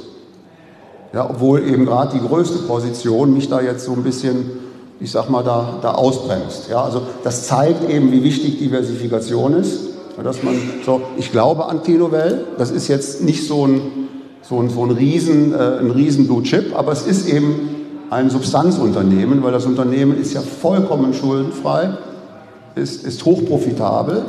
[1.13, 4.51] Ja, obwohl eben gerade die größte Position mich da jetzt so ein bisschen,
[4.99, 6.69] ich sag mal, da, da ausbremst.
[6.69, 9.87] Ja, also das zeigt eben, wie wichtig Diversifikation ist.
[10.21, 10.55] Dass man
[10.85, 13.81] so, ich glaube an T-Novell, das ist jetzt nicht so ein,
[14.41, 17.69] so ein, so ein Riesen, äh, ein Riesen Blue Chip, aber es ist eben
[18.09, 21.91] ein Substanzunternehmen, weil das Unternehmen ist ja vollkommen schuldenfrei,
[22.75, 24.23] ist, ist hochprofitabel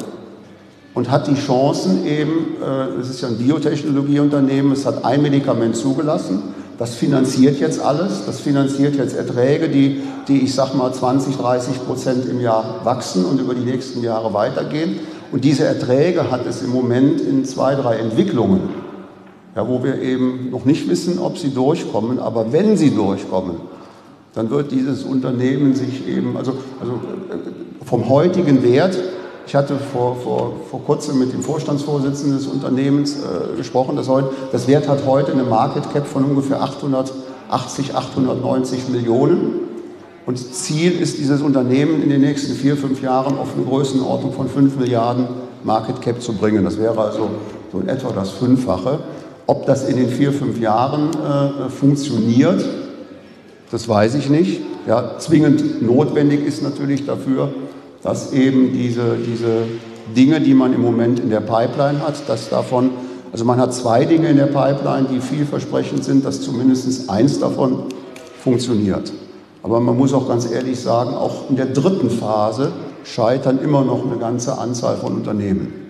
[1.00, 5.74] und hat die Chancen eben, äh, es ist ja ein Biotechnologieunternehmen, es hat ein Medikament
[5.74, 6.42] zugelassen,
[6.76, 11.86] das finanziert jetzt alles, das finanziert jetzt Erträge, die, die ich sag mal 20, 30
[11.86, 15.00] Prozent im Jahr wachsen und über die nächsten Jahre weitergehen.
[15.32, 18.68] Und diese Erträge hat es im Moment in zwei, drei Entwicklungen,
[19.56, 22.18] ja, wo wir eben noch nicht wissen, ob sie durchkommen.
[22.18, 23.56] Aber wenn sie durchkommen,
[24.34, 28.98] dann wird dieses Unternehmen sich eben, also, also äh, vom heutigen Wert,
[29.50, 34.30] ich hatte vor, vor, vor kurzem mit dem Vorstandsvorsitzenden des Unternehmens äh, gesprochen, das, heute,
[34.52, 39.54] das Wert hat heute eine Market Cap von ungefähr 880, 890 Millionen.
[40.24, 44.48] Und Ziel ist, dieses Unternehmen in den nächsten vier, fünf Jahren auf eine Größenordnung von
[44.48, 45.26] 5 Milliarden
[45.64, 46.62] Market Cap zu bringen.
[46.62, 47.30] Das wäre also
[47.72, 49.00] so in etwa das Fünffache.
[49.48, 52.64] Ob das in den vier, fünf Jahren äh, funktioniert,
[53.72, 54.60] das weiß ich nicht.
[54.86, 57.48] Ja, zwingend notwendig ist natürlich dafür,
[58.02, 59.64] dass eben diese, diese
[60.16, 62.90] Dinge, die man im Moment in der Pipeline hat, dass davon,
[63.32, 67.84] also man hat zwei Dinge in der Pipeline, die vielversprechend sind, dass zumindest eins davon
[68.42, 69.12] funktioniert.
[69.62, 72.72] Aber man muss auch ganz ehrlich sagen, auch in der dritten Phase
[73.04, 75.80] scheitern immer noch eine ganze Anzahl von Unternehmen.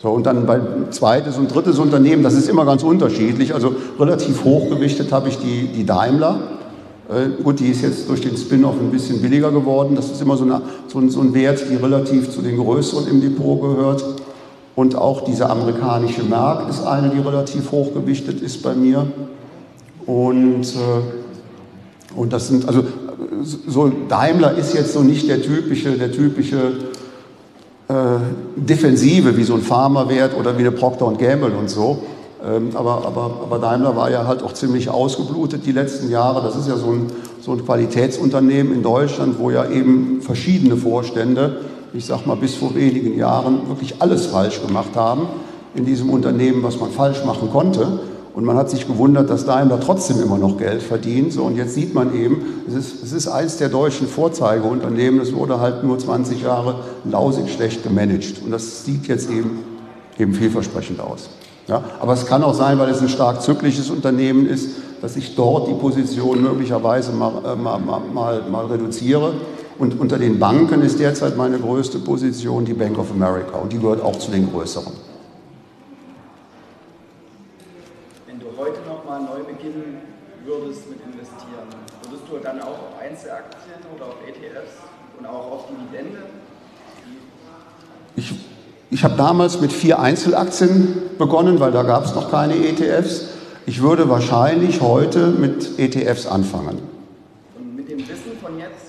[0.00, 3.54] So, und dann bei zweites und drittes Unternehmen, das ist immer ganz unterschiedlich.
[3.54, 6.57] Also relativ hochgewichtet habe ich die, die Daimler.
[7.08, 9.96] Äh, gut, die ist jetzt durch den Spin-off ein bisschen billiger geworden.
[9.96, 13.08] Das ist immer so, eine, so, ein, so ein Wert, die relativ zu den größeren
[13.08, 14.04] im Depot gehört.
[14.74, 19.06] Und auch diese amerikanische Merck ist eine, die relativ hochgewichtet ist bei mir.
[20.06, 21.18] Und äh,
[22.14, 22.84] und das sind, also
[23.66, 26.72] so Daimler ist jetzt so nicht der typische, der typische
[27.88, 27.94] äh,
[28.56, 32.02] Defensive wie so ein Pharmawert oder wie eine Procter Gamble und so.
[32.44, 36.42] Ähm, aber, aber, aber Daimler war ja halt auch ziemlich ausgeblutet die letzten Jahre.
[36.42, 37.06] Das ist ja so ein,
[37.40, 41.58] so ein Qualitätsunternehmen in Deutschland, wo ja eben verschiedene Vorstände,
[41.92, 45.26] ich sag mal bis vor wenigen Jahren, wirklich alles falsch gemacht haben
[45.74, 48.00] in diesem Unternehmen, was man falsch machen konnte.
[48.34, 51.32] Und man hat sich gewundert, dass Daimler trotzdem immer noch Geld verdient.
[51.32, 55.20] So, und jetzt sieht man eben, es ist, es ist eins der deutschen Vorzeigeunternehmen.
[55.20, 58.42] Es wurde halt nur 20 Jahre lausig schlecht gemanagt.
[58.44, 59.58] Und das sieht jetzt eben,
[60.20, 61.30] eben vielversprechend aus.
[61.68, 64.70] Ja, aber es kann auch sein, weil es ein stark zyklisches Unternehmen ist,
[65.02, 69.34] dass ich dort die Position möglicherweise mal, äh, mal, mal, mal reduziere.
[69.78, 73.78] Und unter den Banken ist derzeit meine größte Position die Bank of America und die
[73.78, 74.92] gehört auch zu den größeren.
[78.26, 79.98] Wenn du heute nochmal neu beginnen
[80.44, 81.68] würdest mit investieren,
[82.02, 84.72] würdest du dann auch auf Einzelaktien oder auf ETFs
[85.18, 86.22] und auch auf Dividende?
[88.16, 88.34] Ich
[88.90, 93.24] ich habe damals mit vier Einzelaktien begonnen, weil da gab es noch keine ETFs.
[93.66, 96.78] Ich würde wahrscheinlich heute mit ETFs anfangen.
[97.58, 98.88] Und mit dem Wissen von jetzt?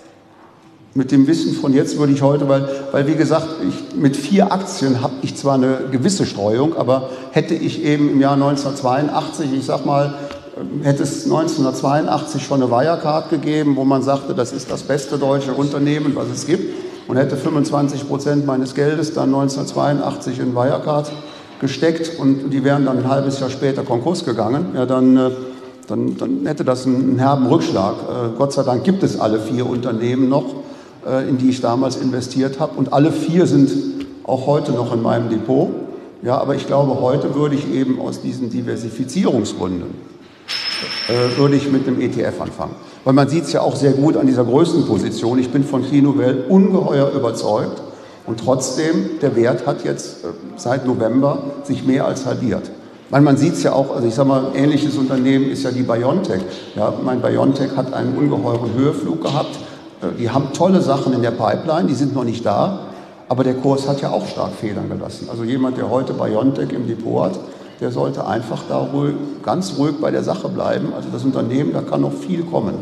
[0.94, 4.54] Mit dem Wissen von jetzt würde ich heute, weil, weil wie gesagt, ich, mit vier
[4.54, 9.66] Aktien habe ich zwar eine gewisse Streuung, aber hätte ich eben im Jahr 1982, ich
[9.66, 10.14] sag mal,
[10.82, 15.54] hätte es 1982 schon eine Wirecard gegeben, wo man sagte, das ist das beste deutsche
[15.54, 21.12] Unternehmen, was es gibt, und hätte 25 Prozent meines Geldes dann 1982 in Wirecard
[21.60, 25.32] gesteckt und die wären dann ein halbes Jahr später Konkurs gegangen, ja, dann, äh,
[25.88, 27.95] dann, dann hätte das einen herben Rückschlag.
[27.95, 30.45] Äh, Gott sei Dank gibt es alle vier Unternehmen noch,
[31.06, 33.72] äh, in die ich damals investiert habe und alle vier sind
[34.24, 35.72] auch heute noch in meinem Depot.
[36.22, 39.95] Ja, aber ich glaube, heute würde ich eben aus diesen Diversifizierungsgründen,
[41.38, 42.76] würde ich mit einem ETF anfangen.
[43.04, 45.39] Weil man sieht es ja auch sehr gut an dieser Größenposition.
[45.39, 47.82] Ich bin von Kinovell ungeheuer überzeugt.
[48.26, 52.69] Und trotzdem, der Wert hat jetzt äh, seit November sich mehr als halbiert.
[53.10, 55.72] Weil man sieht es ja auch, also ich sage mal, ein ähnliches Unternehmen ist ja
[55.72, 56.41] die Biontech.
[56.76, 59.58] Ja, mein Biontech hat einen ungeheuren Höheflug gehabt.
[60.02, 62.82] Äh, die haben tolle Sachen in der Pipeline, die sind noch nicht da.
[63.30, 65.28] Aber der Kurs hat ja auch stark Federn gelassen.
[65.32, 67.39] Also jemand, der heute Biontech im Depot hat,
[67.80, 69.13] der sollte einfach da ruhig,
[69.44, 70.94] ganz ruhig bei der Sache bleiben.
[70.96, 72.76] Also das Unternehmen, da kann noch viel kommen.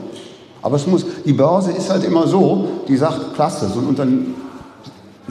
[0.61, 4.35] Aber es muss, die Börse ist halt immer so, die sagt, klasse, so ein,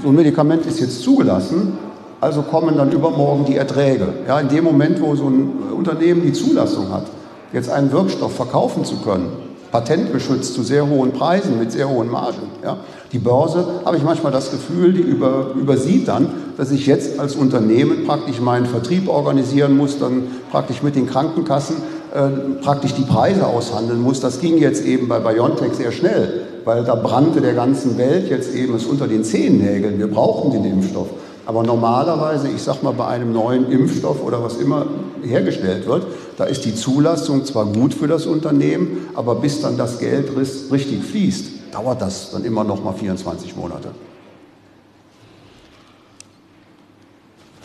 [0.02, 1.78] so ein Medikament ist jetzt zugelassen,
[2.20, 4.08] also kommen dann übermorgen die Erträge.
[4.26, 7.06] Ja, in dem Moment, wo so ein Unternehmen die Zulassung hat,
[7.52, 9.45] jetzt einen Wirkstoff verkaufen zu können,
[9.76, 12.48] patentgeschützt zu sehr hohen Preisen mit sehr hohen Margen.
[12.64, 12.78] Ja.
[13.12, 17.36] Die Börse, habe ich manchmal das Gefühl, die über, übersieht dann, dass ich jetzt als
[17.36, 21.76] Unternehmen praktisch meinen Vertrieb organisieren muss, dann praktisch mit den Krankenkassen
[22.14, 24.20] äh, praktisch die Preise aushandeln muss.
[24.20, 28.54] Das ging jetzt eben bei BioNTech sehr schnell, weil da brannte der ganzen Welt jetzt
[28.54, 29.98] eben es unter den Zehennägeln.
[29.98, 31.08] Wir brauchen den Impfstoff.
[31.44, 34.86] Aber normalerweise, ich sage mal, bei einem neuen Impfstoff oder was immer
[35.22, 36.06] hergestellt wird,
[36.36, 41.02] da ist die Zulassung zwar gut für das Unternehmen, aber bis dann das Geld richtig
[41.02, 43.90] fließt, dauert das dann immer noch mal 24 Monate.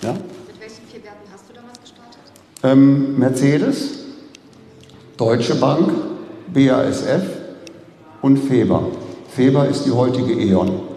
[0.01, 0.13] Ja?
[0.13, 2.21] Mit welchen vier Werten hast du damals gestartet?
[2.63, 3.99] Ähm, Mercedes,
[5.17, 5.91] Deutsche Bank,
[6.53, 7.23] BASF
[8.21, 8.87] und Feber.
[9.29, 10.90] Feber ist die heutige E.ON.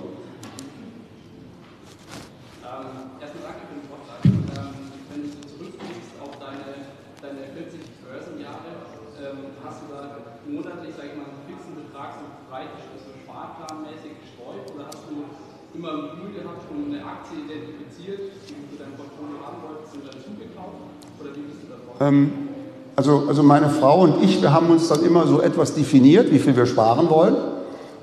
[22.01, 22.33] Ähm,
[22.97, 26.39] also, also meine Frau und ich, wir haben uns dann immer so etwas definiert, wie
[26.39, 27.35] viel wir sparen wollen.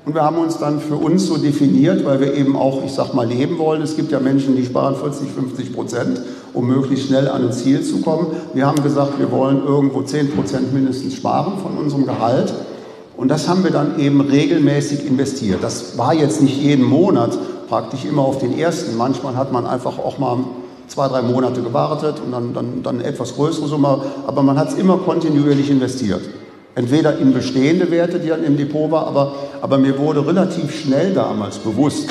[0.03, 3.13] Und wir haben uns dann für uns so definiert, weil wir eben auch, ich sag
[3.13, 3.83] mal, leben wollen.
[3.83, 6.21] Es gibt ja Menschen, die sparen 40, 50 Prozent,
[6.53, 8.27] um möglichst schnell an ein Ziel zu kommen.
[8.53, 12.51] Wir haben gesagt, wir wollen irgendwo 10 Prozent mindestens sparen von unserem Gehalt.
[13.15, 15.59] Und das haben wir dann eben regelmäßig investiert.
[15.61, 17.37] Das war jetzt nicht jeden Monat
[17.69, 18.97] praktisch immer auf den ersten.
[18.97, 20.39] Manchmal hat man einfach auch mal
[20.91, 24.69] zwei, drei Monate gewartet und dann, dann, dann eine etwas größere Summe, aber man hat
[24.69, 26.21] es immer kontinuierlich investiert.
[26.75, 31.13] Entweder in bestehende Werte, die dann im Depot waren, aber, aber mir wurde relativ schnell
[31.13, 32.09] damals bewusst,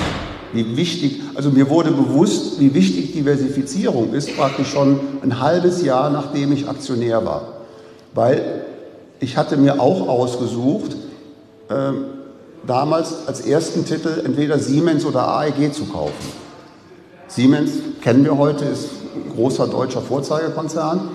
[0.53, 6.11] wie wichtig, also mir wurde bewusst, wie wichtig Diversifizierung ist, praktisch schon ein halbes Jahr,
[6.11, 7.43] nachdem ich Aktionär war.
[8.15, 8.65] Weil
[9.21, 10.97] ich hatte mir auch ausgesucht,
[11.69, 11.93] äh,
[12.67, 16.40] damals als ersten Titel entweder Siemens oder AEG zu kaufen.
[17.31, 17.71] Siemens
[18.03, 21.11] kennen wir heute, ist ein großer deutscher Vorzeigekonzern.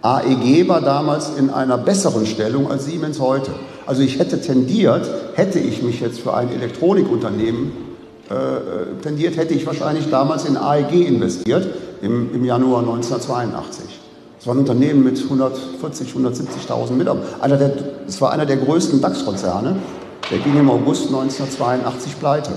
[0.00, 3.50] AEG war damals in einer besseren Stellung als Siemens heute.
[3.84, 7.72] Also ich hätte tendiert, hätte ich mich jetzt für ein Elektronikunternehmen
[8.30, 11.68] äh, tendiert, hätte ich wahrscheinlich damals in AEG investiert,
[12.00, 13.84] im, im Januar 1982.
[14.40, 17.72] Es war ein Unternehmen mit 140, 170.000 Mitarbeitern.
[18.06, 19.76] Es war einer der größten DAX-Konzerne.
[20.30, 22.52] Der ging im August 1982 pleite.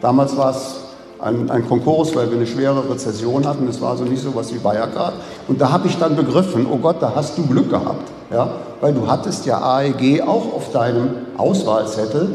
[0.00, 0.81] Damals war es
[1.22, 3.66] ein, ein Konkurs, weil wir eine schwere Rezession hatten.
[3.66, 5.14] Das war so nicht so was wie Wirecard.
[5.48, 8.10] Und da habe ich dann begriffen, oh Gott, da hast du Glück gehabt.
[8.30, 8.50] Ja?
[8.80, 12.28] Weil du hattest ja AEG auch auf deinem Auswahlzettel,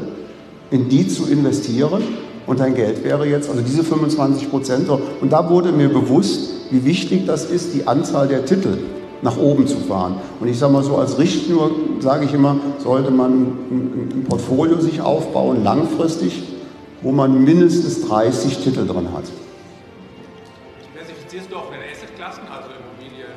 [0.71, 2.01] in die zu investieren.
[2.45, 4.89] Und dein Geld wäre jetzt, also diese 25 Prozent.
[4.89, 8.77] Und da wurde mir bewusst, wie wichtig das ist, die Anzahl der Titel
[9.21, 10.15] nach oben zu fahren.
[10.39, 15.01] Und ich sage mal so, als Richtschnur sage ich immer, sollte man ein Portfolio sich
[15.01, 16.43] aufbauen, langfristig,
[17.01, 19.25] wo man mindestens 30 Titel drin hat.
[20.95, 23.29] Klassifizierst du auch in Assetklassen, also Immobilien,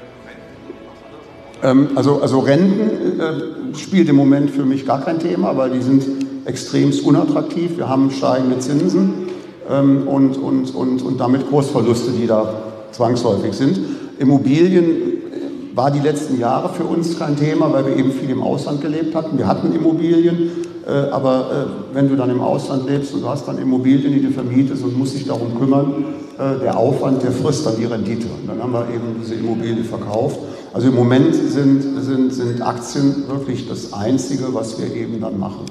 [1.62, 1.90] Renten?
[1.90, 5.82] Ähm, also, also Renten äh, spielt im Moment für mich gar kein Thema, weil die
[5.82, 6.04] sind
[6.46, 7.76] extremst unattraktiv.
[7.76, 9.28] Wir haben steigende Zinsen
[9.68, 13.78] ähm, und, und, und, und damit Kursverluste, die da zwangsläufig sind.
[14.18, 18.42] Immobilien äh, war die letzten Jahre für uns kein Thema, weil wir eben viel im
[18.42, 19.36] Ausland gelebt hatten.
[19.36, 20.50] Wir hatten Immobilien,
[20.88, 24.30] aber äh, wenn du dann im Ausland lebst und du hast dann Immobilien, die du
[24.30, 26.04] vermietest und musst dich darum kümmern,
[26.38, 28.26] äh, der Aufwand, der frisst dann die Rendite.
[28.26, 30.38] Und dann haben wir eben diese Immobilie verkauft.
[30.72, 35.66] Also im Moment sind, sind, sind Aktien wirklich das Einzige, was wir eben dann machen.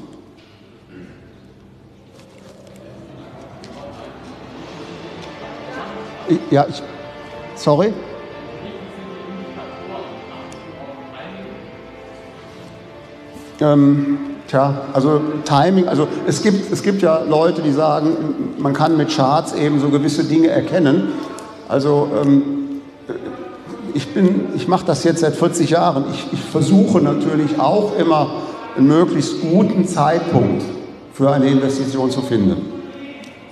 [6.51, 6.83] Ja, ich,
[7.55, 7.91] sorry.
[13.61, 18.09] Ähm, tja, also Timing, also es gibt, es gibt ja Leute, die sagen,
[18.57, 21.09] man kann mit Charts eben so gewisse Dinge erkennen.
[21.67, 22.81] Also ähm,
[23.93, 24.07] ich,
[24.55, 26.05] ich mache das jetzt seit 40 Jahren.
[26.11, 28.31] Ich, ich versuche natürlich auch immer
[28.75, 30.63] einen möglichst guten Zeitpunkt
[31.13, 32.79] für eine Investition zu finden.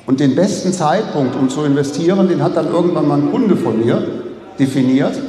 [0.05, 3.83] Und den besten Zeitpunkt, um zu investieren, den hat dann irgendwann mal ein Kunde von
[3.83, 4.07] mir
[4.57, 5.19] definiert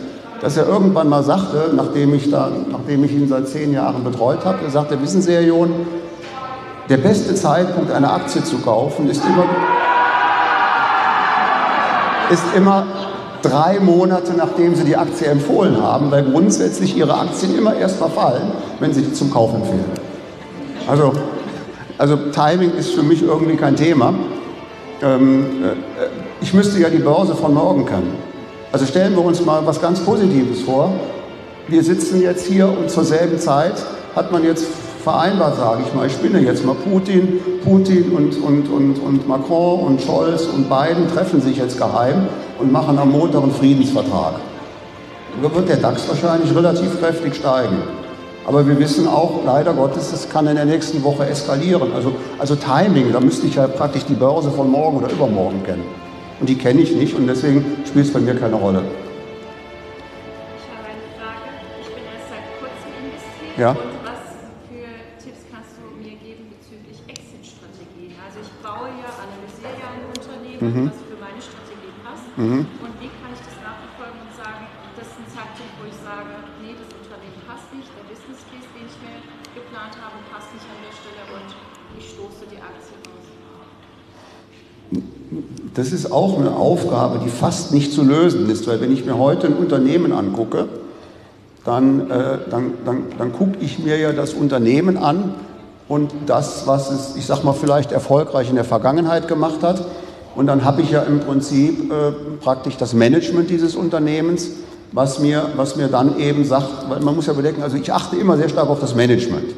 [0.40, 4.44] dass er irgendwann mal sagte, nachdem ich, da, nachdem ich ihn seit zehn Jahren betreut
[4.44, 5.72] habe, er sagte, wissen Sie, Herr John,
[6.88, 9.44] der beste Zeitpunkt, eine Aktie zu kaufen, ist immer,
[12.30, 12.86] ist immer
[13.42, 18.52] drei Monate, nachdem Sie die Aktie empfohlen haben, weil grundsätzlich Ihre Aktien immer erst verfallen,
[18.80, 19.90] wenn Sie die zum Kauf empfehlen.
[20.88, 21.12] Also,
[21.98, 24.14] also Timing ist für mich irgendwie kein Thema.
[25.02, 26.06] Ähm, äh,
[26.40, 28.16] ich müsste ja die Börse von morgen kennen.
[28.70, 30.92] Also stellen wir uns mal was ganz Positives vor.
[31.68, 33.74] Wir sitzen jetzt hier und zur selben Zeit
[34.14, 34.66] hat man jetzt
[35.02, 39.80] vereinbart, sage ich mal, ich spinne jetzt mal Putin, Putin und, und, und, und Macron
[39.80, 44.34] und Scholz und Biden treffen sich jetzt geheim und machen am Montag einen Friedensvertrag.
[45.42, 47.78] Da wird der DAX wahrscheinlich relativ kräftig steigen.
[48.46, 51.92] Aber wir wissen auch, leider Gottes, es kann in der nächsten Woche eskalieren.
[51.94, 55.84] Also, also Timing, da müsste ich ja praktisch die Börse von morgen oder übermorgen kennen.
[56.40, 58.82] Und die kenne ich nicht und deswegen spielt es bei mir keine Rolle.
[60.56, 61.50] Ich habe eine Frage.
[61.82, 63.58] Ich bin erst seit kurzem investiert.
[63.58, 63.70] Ja.
[63.74, 64.22] Und was
[64.70, 64.86] für
[65.18, 68.14] Tipps kannst du mir geben bezüglich Exit-Strategien?
[68.22, 70.86] Also ich baue ja, analysiere ja ein Unternehmen, mhm.
[70.94, 72.30] was für meine Strategie passt.
[72.38, 72.70] Mhm.
[85.78, 89.16] Das ist auch eine Aufgabe, die fast nicht zu lösen ist, weil wenn ich mir
[89.16, 90.66] heute ein Unternehmen angucke,
[91.64, 95.34] dann, äh, dann, dann, dann gucke ich mir ja das Unternehmen an
[95.86, 99.84] und das, was es, ich sag mal, vielleicht erfolgreich in der Vergangenheit gemacht hat.
[100.34, 102.10] Und dann habe ich ja im Prinzip äh,
[102.40, 104.50] praktisch das Management dieses Unternehmens,
[104.90, 108.16] was mir, was mir dann eben sagt, weil man muss ja bedenken, also ich achte
[108.16, 109.54] immer sehr stark auf das Management.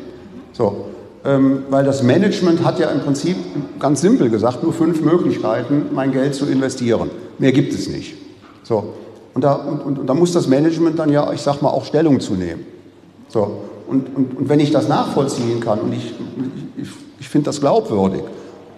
[0.52, 0.89] So,
[1.22, 3.36] weil das Management hat ja im Prinzip,
[3.78, 7.10] ganz simpel gesagt, nur fünf Möglichkeiten, mein Geld zu investieren.
[7.38, 8.14] Mehr gibt es nicht.
[8.62, 8.94] So.
[9.34, 11.84] Und da, und, und, und da muss das Management dann ja, ich sag mal, auch
[11.84, 12.64] Stellung zu nehmen.
[13.28, 13.60] So.
[13.86, 16.14] Und, und, und wenn ich das nachvollziehen kann und ich,
[16.76, 18.22] ich, ich finde das glaubwürdig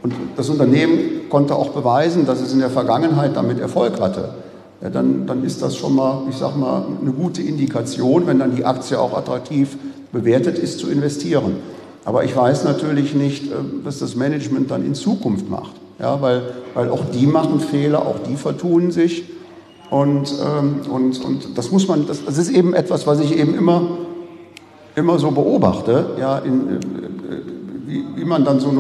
[0.03, 4.31] und das Unternehmen konnte auch beweisen, dass es in der Vergangenheit damit Erfolg hatte,
[4.83, 8.57] ja, dann, dann ist das schon mal, ich sag mal, eine gute Indikation, wenn dann
[8.57, 9.77] die Aktie auch attraktiv
[10.11, 11.57] bewertet ist, zu investieren.
[12.05, 15.73] Aber ich weiß natürlich nicht, äh, was das Management dann in Zukunft macht.
[15.99, 16.43] Ja, weil,
[16.75, 19.25] weil auch die machen Fehler, auch die vertun sich.
[19.91, 23.55] Und, ähm, und, und das muss man, das, das ist eben etwas, was ich eben
[23.55, 23.83] immer,
[24.97, 26.81] immer so beobachte, ja, in, äh,
[27.87, 28.73] wie, wie man dann so,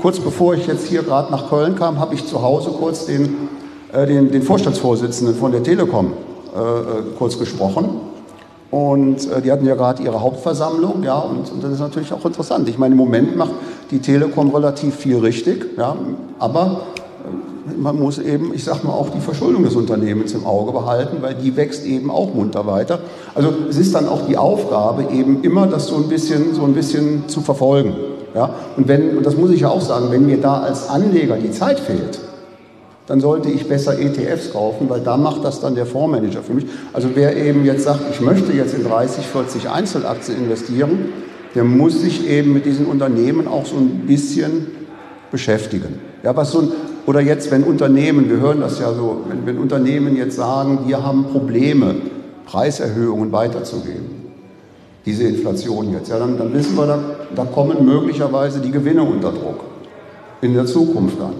[0.00, 3.48] kurz bevor ich jetzt hier gerade nach Köln kam, habe ich zu Hause kurz den,
[3.92, 6.14] äh, den, den Vorstandsvorsitzenden von der Telekom
[6.54, 6.82] äh, äh
[7.18, 8.11] kurz gesprochen.
[8.72, 12.24] Und äh, die hatten ja gerade ihre Hauptversammlung, ja, und, und, das ist natürlich auch
[12.24, 12.68] interessant.
[12.70, 13.52] Ich meine, im Moment macht
[13.90, 15.94] die Telekom relativ viel richtig, ja,
[16.38, 16.80] aber
[17.76, 21.34] man muss eben, ich sag mal, auch die Verschuldung des Unternehmens im Auge behalten, weil
[21.34, 23.00] die wächst eben auch munter weiter.
[23.34, 26.72] Also es ist dann auch die Aufgabe, eben immer das so ein bisschen, so ein
[26.72, 27.94] bisschen zu verfolgen.
[28.34, 28.54] Ja?
[28.78, 31.50] Und, wenn, und das muss ich ja auch sagen, wenn mir da als Anleger die
[31.50, 32.20] Zeit fehlt,
[33.06, 36.66] dann sollte ich besser ETFs kaufen, weil da macht das dann der Fondsmanager für mich.
[36.92, 41.12] Also wer eben jetzt sagt, ich möchte jetzt in 30, 40 Einzelaktien investieren,
[41.54, 44.68] der muss sich eben mit diesen Unternehmen auch so ein bisschen
[45.30, 45.98] beschäftigen.
[46.22, 46.68] Ja, was so ein,
[47.06, 51.04] oder jetzt, wenn Unternehmen, wir hören das ja so, wenn, wenn Unternehmen jetzt sagen, wir
[51.04, 51.96] haben Probleme,
[52.46, 54.22] Preiserhöhungen weiterzugeben,
[55.04, 56.98] diese Inflation jetzt, ja, dann, dann wissen wir, da,
[57.34, 59.64] da kommen möglicherweise die Gewinne unter Druck
[60.40, 61.34] in der Zukunft dann.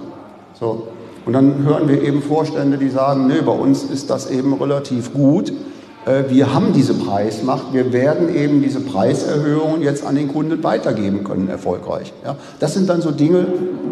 [0.59, 0.89] So.
[1.25, 5.13] Und dann hören wir eben Vorstände, die sagen, nee, bei uns ist das eben relativ
[5.13, 5.53] gut.
[6.05, 11.23] Äh, wir haben diese Preismacht, wir werden eben diese Preiserhöhungen jetzt an den Kunden weitergeben
[11.25, 12.13] können, erfolgreich.
[12.25, 13.47] Ja, das sind dann so Dinge,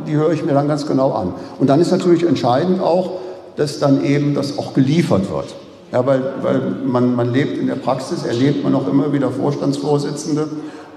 [0.07, 1.35] die höre ich mir dann ganz genau an.
[1.59, 3.13] Und dann ist natürlich entscheidend auch,
[3.57, 5.55] dass dann eben das auch geliefert wird.
[5.93, 10.49] Ja, weil, weil man, man lebt in der Praxis, erlebt man auch immer wieder Vorstandsvorsitzende,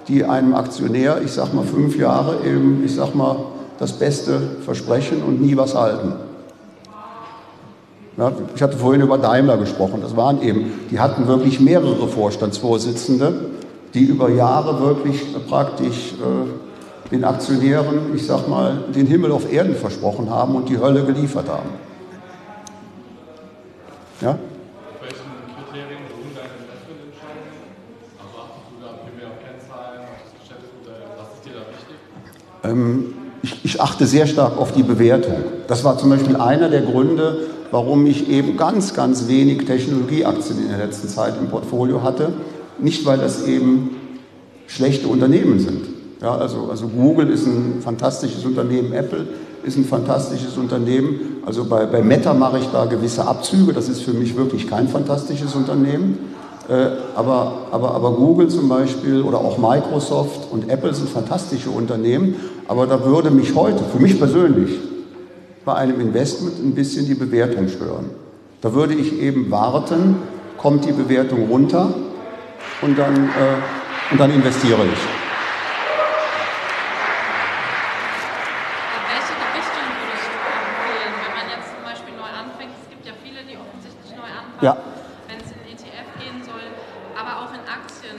[0.07, 3.37] die einem Aktionär, ich sag mal fünf Jahre eben, ich sag mal,
[3.79, 6.13] das Beste versprechen und nie was halten.
[8.17, 9.99] Ja, ich hatte vorhin über Daimler gesprochen.
[10.01, 13.33] Das waren eben, die hatten wirklich mehrere Vorstandsvorsitzende,
[13.93, 19.75] die über Jahre wirklich praktisch äh, den Aktionären, ich sag mal, den Himmel auf Erden
[19.75, 21.69] versprochen haben und die Hölle geliefert haben.
[24.21, 24.37] Ja?
[32.65, 33.13] Ähm,
[33.43, 35.35] ich, ich achte sehr stark auf die Bewertung.
[35.67, 40.69] Das war zum Beispiel einer der Gründe, warum ich eben ganz, ganz wenig Technologieaktien in
[40.69, 42.33] der letzten Zeit im Portfolio hatte.
[42.79, 43.97] Nicht, weil das eben
[44.67, 45.85] schlechte Unternehmen sind.
[46.21, 49.27] Ja, also, also Google ist ein fantastisches Unternehmen, Apple
[49.63, 51.41] ist ein fantastisches Unternehmen.
[51.45, 54.87] Also bei, bei Meta mache ich da gewisse Abzüge, das ist für mich wirklich kein
[54.87, 56.17] fantastisches Unternehmen.
[56.69, 56.73] Äh,
[57.15, 62.35] aber, aber, aber Google zum Beispiel oder auch Microsoft und Apple sind fantastische Unternehmen.
[62.67, 64.79] Aber da würde mich heute, für mich persönlich,
[65.65, 68.09] bei einem Investment ein bisschen die Bewertung stören.
[68.61, 70.15] Da würde ich eben warten,
[70.57, 71.93] kommt die Bewertung runter
[72.81, 74.99] und dann, äh, und dann investiere ich.
[84.61, 84.92] Welche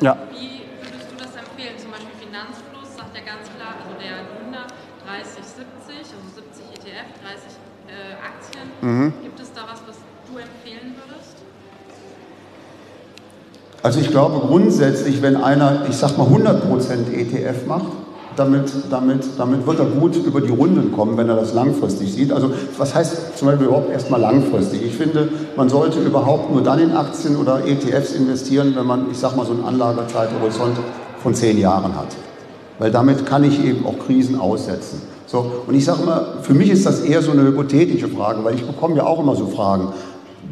[0.05, 0.19] Ja.
[0.33, 1.81] Wie würdest du das empfehlen?
[1.81, 4.69] Zum Beispiel Finanzfluss sagt ja ganz klar, also der Gründer
[5.01, 7.57] 30, 70, also 70 ETF, 30
[7.89, 8.69] äh, Aktien.
[8.85, 9.15] Mhm.
[9.23, 9.97] Gibt es da was, was
[10.29, 11.41] du empfehlen würdest?
[13.83, 18.04] Also ich glaube grundsätzlich, wenn einer, ich sag mal 100% ETF macht,
[18.37, 22.33] damit, damit, damit wird er gut über die Runden kommen, wenn er das langfristig sieht.
[22.33, 24.83] Also was heißt zum Beispiel überhaupt erstmal langfristig?
[24.85, 29.19] Ich finde, man sollte überhaupt nur dann in Aktien oder ETFs investieren, wenn man, ich
[29.19, 30.77] sag mal, so einen Anlagezeithorizont
[31.23, 32.09] von zehn Jahren hat.
[32.79, 35.01] Weil damit kann ich eben auch Krisen aussetzen.
[35.27, 38.55] So, und ich sage immer, für mich ist das eher so eine hypothetische Frage, weil
[38.55, 39.89] ich bekomme ja auch immer so Fragen.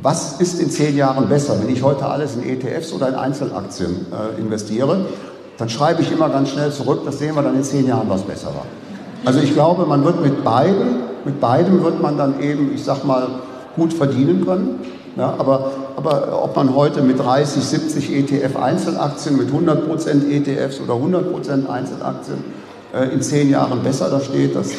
[0.00, 4.06] Was ist in zehn Jahren besser, wenn ich heute alles in ETFs oder in Einzelaktien
[4.10, 5.06] äh, investiere?
[5.59, 8.22] Dann schreibe ich immer ganz schnell zurück, das sehen wir dann in zehn Jahren, was
[8.22, 8.66] besser war.
[9.24, 13.05] Also ich glaube, man wird mit beiden, mit beidem wird man dann eben, ich sag
[13.05, 13.28] mal,
[13.76, 14.80] gut verdienen können.
[15.16, 20.94] Ja, aber, aber ob man heute mit 30, 70 ETF Einzelaktien, mit 100% ETFs oder
[20.94, 22.38] 100% Einzelaktien
[22.94, 24.70] äh, in zehn Jahren besser da steht, das,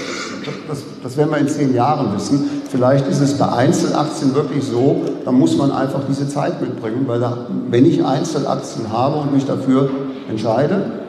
[0.68, 2.64] das, das werden wir in zehn Jahren wissen.
[2.68, 7.20] Vielleicht ist es bei Einzelaktien wirklich so, da muss man einfach diese Zeit mitbringen, weil
[7.20, 9.92] da, wenn ich Einzelaktien habe und mich dafür
[10.30, 11.04] entscheide,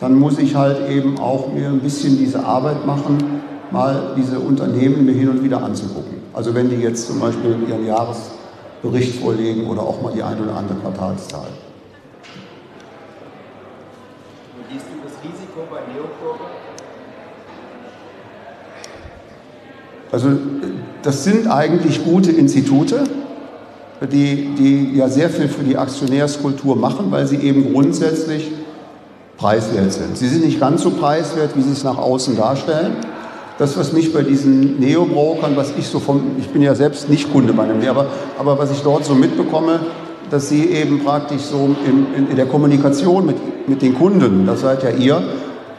[0.00, 5.06] dann muss ich halt eben auch mir ein bisschen diese Arbeit machen, mal diese Unternehmen
[5.06, 6.18] mir hin und wieder anzugucken.
[6.32, 10.56] Also wenn die jetzt zum Beispiel ihren Jahresbericht vorlegen oder auch mal die ein oder
[10.56, 11.48] andere Quartalszahl.
[15.26, 16.44] Risiko bei Neokurve?
[20.12, 20.28] Also
[21.02, 23.04] das sind eigentlich gute Institute,
[24.04, 28.50] die, die ja sehr viel für die Aktionärskultur machen, weil sie eben grundsätzlich
[29.38, 30.16] preiswert sind.
[30.16, 32.96] Sie sind nicht ganz so preiswert, wie sie es nach außen darstellen.
[33.58, 37.32] Das, was mich bei diesen Neo-Brokern, was ich so vom, ich bin ja selbst nicht
[37.32, 38.06] Kunde bei einem, aber,
[38.38, 39.80] aber was ich dort so mitbekomme,
[40.30, 44.60] dass sie eben praktisch so in, in, in der Kommunikation mit, mit den Kunden, das
[44.60, 45.22] seid ja ihr,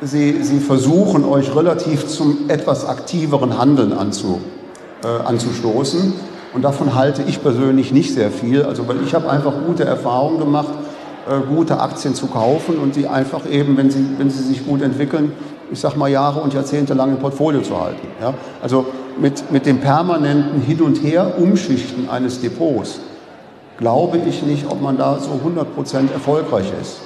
[0.01, 4.39] Sie, Sie versuchen euch relativ zum etwas aktiveren Handeln anzu,
[5.03, 6.13] äh, anzustoßen.
[6.53, 8.63] Und davon halte ich persönlich nicht sehr viel.
[8.63, 10.69] Also, weil ich habe einfach gute Erfahrungen gemacht,
[11.29, 14.81] äh, gute Aktien zu kaufen und sie einfach eben, wenn sie, wenn sie sich gut
[14.81, 15.33] entwickeln,
[15.71, 18.07] ich sag mal, Jahre und Jahrzehnte lang im Portfolio zu halten.
[18.21, 18.33] Ja?
[18.61, 18.85] Also
[19.19, 22.99] mit, mit dem permanenten Hin- und Her Umschichten eines Depots
[23.77, 27.01] glaube ich nicht, ob man da so 100% erfolgreich ist.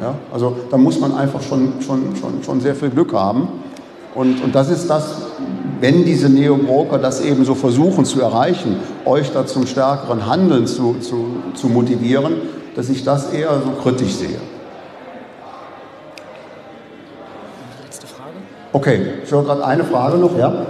[0.00, 0.14] Ja?
[0.32, 3.48] Also da muss man einfach schon, schon, schon, schon sehr viel Glück haben.
[4.14, 5.22] Und, und das ist das,
[5.80, 10.94] wenn diese Neo-Broker das eben so versuchen zu erreichen, euch da zum stärkeren Handeln zu,
[11.00, 12.34] zu, zu motivieren,
[12.74, 14.40] dass ich das eher so kritisch sehe.
[17.84, 18.32] Letzte Frage.
[18.72, 20.50] Okay, ich höre gerade eine Frage noch, ja?
[20.50, 20.64] Sonst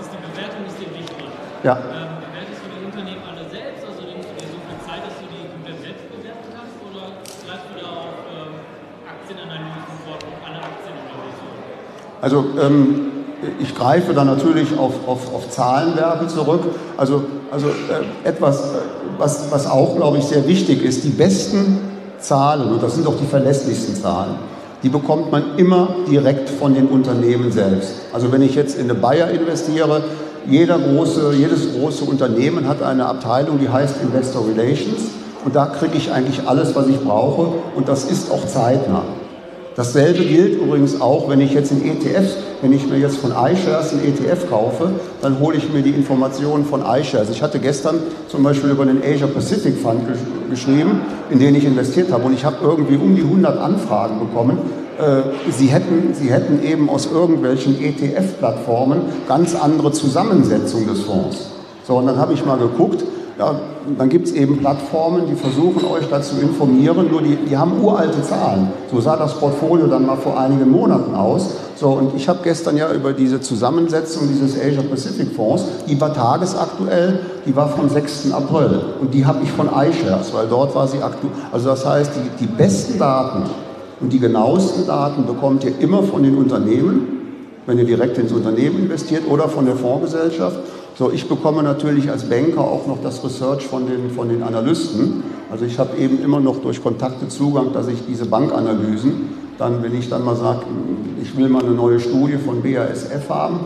[0.00, 1.26] ist die Bewertung ist dir wichtig.
[1.64, 1.76] Ja.
[1.76, 3.82] Ähm, bewertest du die Unternehmen alle selbst?
[3.84, 6.76] Also nimmst du dir so viel Zeit, dass du die komplett selbst bewerten kannst?
[6.86, 7.04] Oder
[7.42, 8.52] greifst du da auf ähm,
[9.06, 11.46] Aktienanalysen vor, alle Aktien oder so?
[12.22, 13.11] Also ähm,
[13.60, 16.62] ich greife da natürlich auf, auf, auf Zahlenwerke zurück.
[16.96, 18.78] Also, also äh, etwas, äh,
[19.18, 21.78] was, was auch, glaube ich, sehr wichtig ist, die besten
[22.18, 24.36] Zahlen, und das sind auch die verlässlichsten Zahlen,
[24.82, 27.94] die bekommt man immer direkt von den Unternehmen selbst.
[28.12, 30.02] Also wenn ich jetzt in eine Bayer investiere,
[30.48, 35.02] jeder große, jedes große Unternehmen hat eine Abteilung, die heißt Investor Relations.
[35.44, 37.46] Und da kriege ich eigentlich alles, was ich brauche.
[37.76, 39.04] Und das ist auch zeitnah.
[39.76, 43.92] Dasselbe gilt übrigens auch, wenn ich jetzt in ETFs, wenn ich mir jetzt von iShares
[43.92, 47.28] einen ETF kaufe, dann hole ich mir die Informationen von iShares.
[47.28, 47.96] Ich hatte gestern
[48.28, 51.00] zum Beispiel über den Asia Pacific Fund gesch geschrieben,
[51.30, 54.58] in den ich investiert habe und ich habe irgendwie um die 100 Anfragen bekommen.
[54.98, 61.50] Äh, sie, hätten, sie hätten eben aus irgendwelchen ETF-Plattformen ganz andere Zusammensetzung des Fonds.
[61.84, 63.02] So, und dann habe ich mal geguckt,
[63.38, 63.58] ja,
[63.98, 68.22] dann gibt es eben Plattformen, die versuchen euch dazu informieren, nur die, die haben uralte
[68.22, 68.68] Zahlen.
[68.90, 71.50] So sah das Portfolio dann mal vor einigen Monaten aus.
[71.76, 76.14] So, und ich habe gestern ja über diese Zusammensetzung dieses Asia Pacific Fonds, die war
[76.14, 78.32] tagesaktuell, die war vom 6.
[78.32, 78.80] April.
[79.00, 81.32] Und die habe ich von iShares, weil dort war sie aktuell.
[81.50, 83.42] Also das heißt, die, die besten Daten
[84.00, 87.20] und die genauesten Daten bekommt ihr immer von den Unternehmen,
[87.66, 90.58] wenn ihr direkt ins Unternehmen investiert oder von der Fondsgesellschaft.
[90.98, 95.22] So, ich bekomme natürlich als Banker auch noch das Research von den, von den Analysten.
[95.50, 99.94] Also ich habe eben immer noch durch Kontakte Zugang, dass ich diese Bankanalysen, dann, wenn
[99.94, 100.60] ich dann mal sage,
[101.22, 103.60] ich will mal eine neue Studie von BASF haben,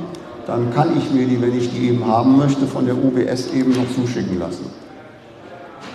[0.46, 3.70] dann kann ich mir die, wenn ich die eben haben möchte, von der UBS eben
[3.70, 4.66] noch zuschicken lassen.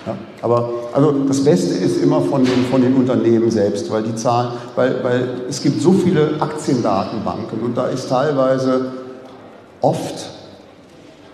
[0.06, 4.16] Ja, aber also das Beste ist immer von den, von den Unternehmen selbst, weil die
[4.16, 8.92] Zahlen, weil, weil es gibt so viele Aktiendatenbanken und da ist teilweise
[9.80, 10.41] oft,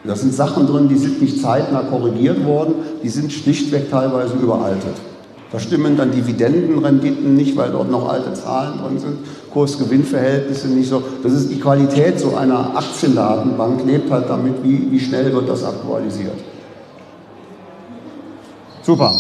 [0.08, 4.96] da sind Sachen drin, die sind nicht zeitnah korrigiert worden, die sind schlichtweg teilweise überaltet.
[5.52, 9.18] Da stimmen dann Dividendenrenditen nicht, weil dort noch alte Zahlen drin sind,
[9.54, 11.02] Kurs-Gewinn-Verhältnisse nicht so.
[11.24, 15.64] Das ist die Qualität so einer Aktiendatenbank, lebt halt damit, wie, wie schnell wird das
[15.64, 16.38] aktualisiert.
[18.84, 19.14] Super.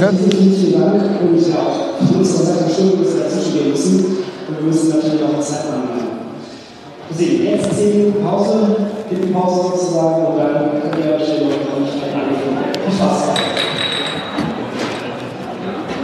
[0.00, 0.26] Danke.
[0.30, 1.20] Vielen Dank.
[1.20, 4.04] Und ja auch von unserer Seite Entschuldigung, dass wir dazwischen gehen müssen.
[4.48, 6.06] Und wir müssen natürlich auch Zeit machen.
[7.10, 8.76] Sie, jetzt 10 Minuten Pause,
[9.32, 12.74] Pause sozusagen, und dann könnt ihr euch noch nicht angefangen.
[12.84, 13.22] Viel Spaß.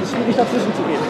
[0.08, 1.02] Schwierig dazwischen zu gehen.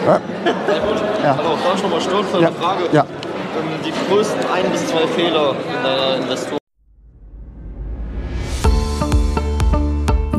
[1.23, 1.37] Ja.
[1.37, 2.47] Hallo, ich nochmal stören für Ja.
[2.47, 2.83] eine Frage?
[2.91, 3.01] Ja.
[3.01, 6.62] Ähm, die größten ein bis zwei Fehler in deiner Investor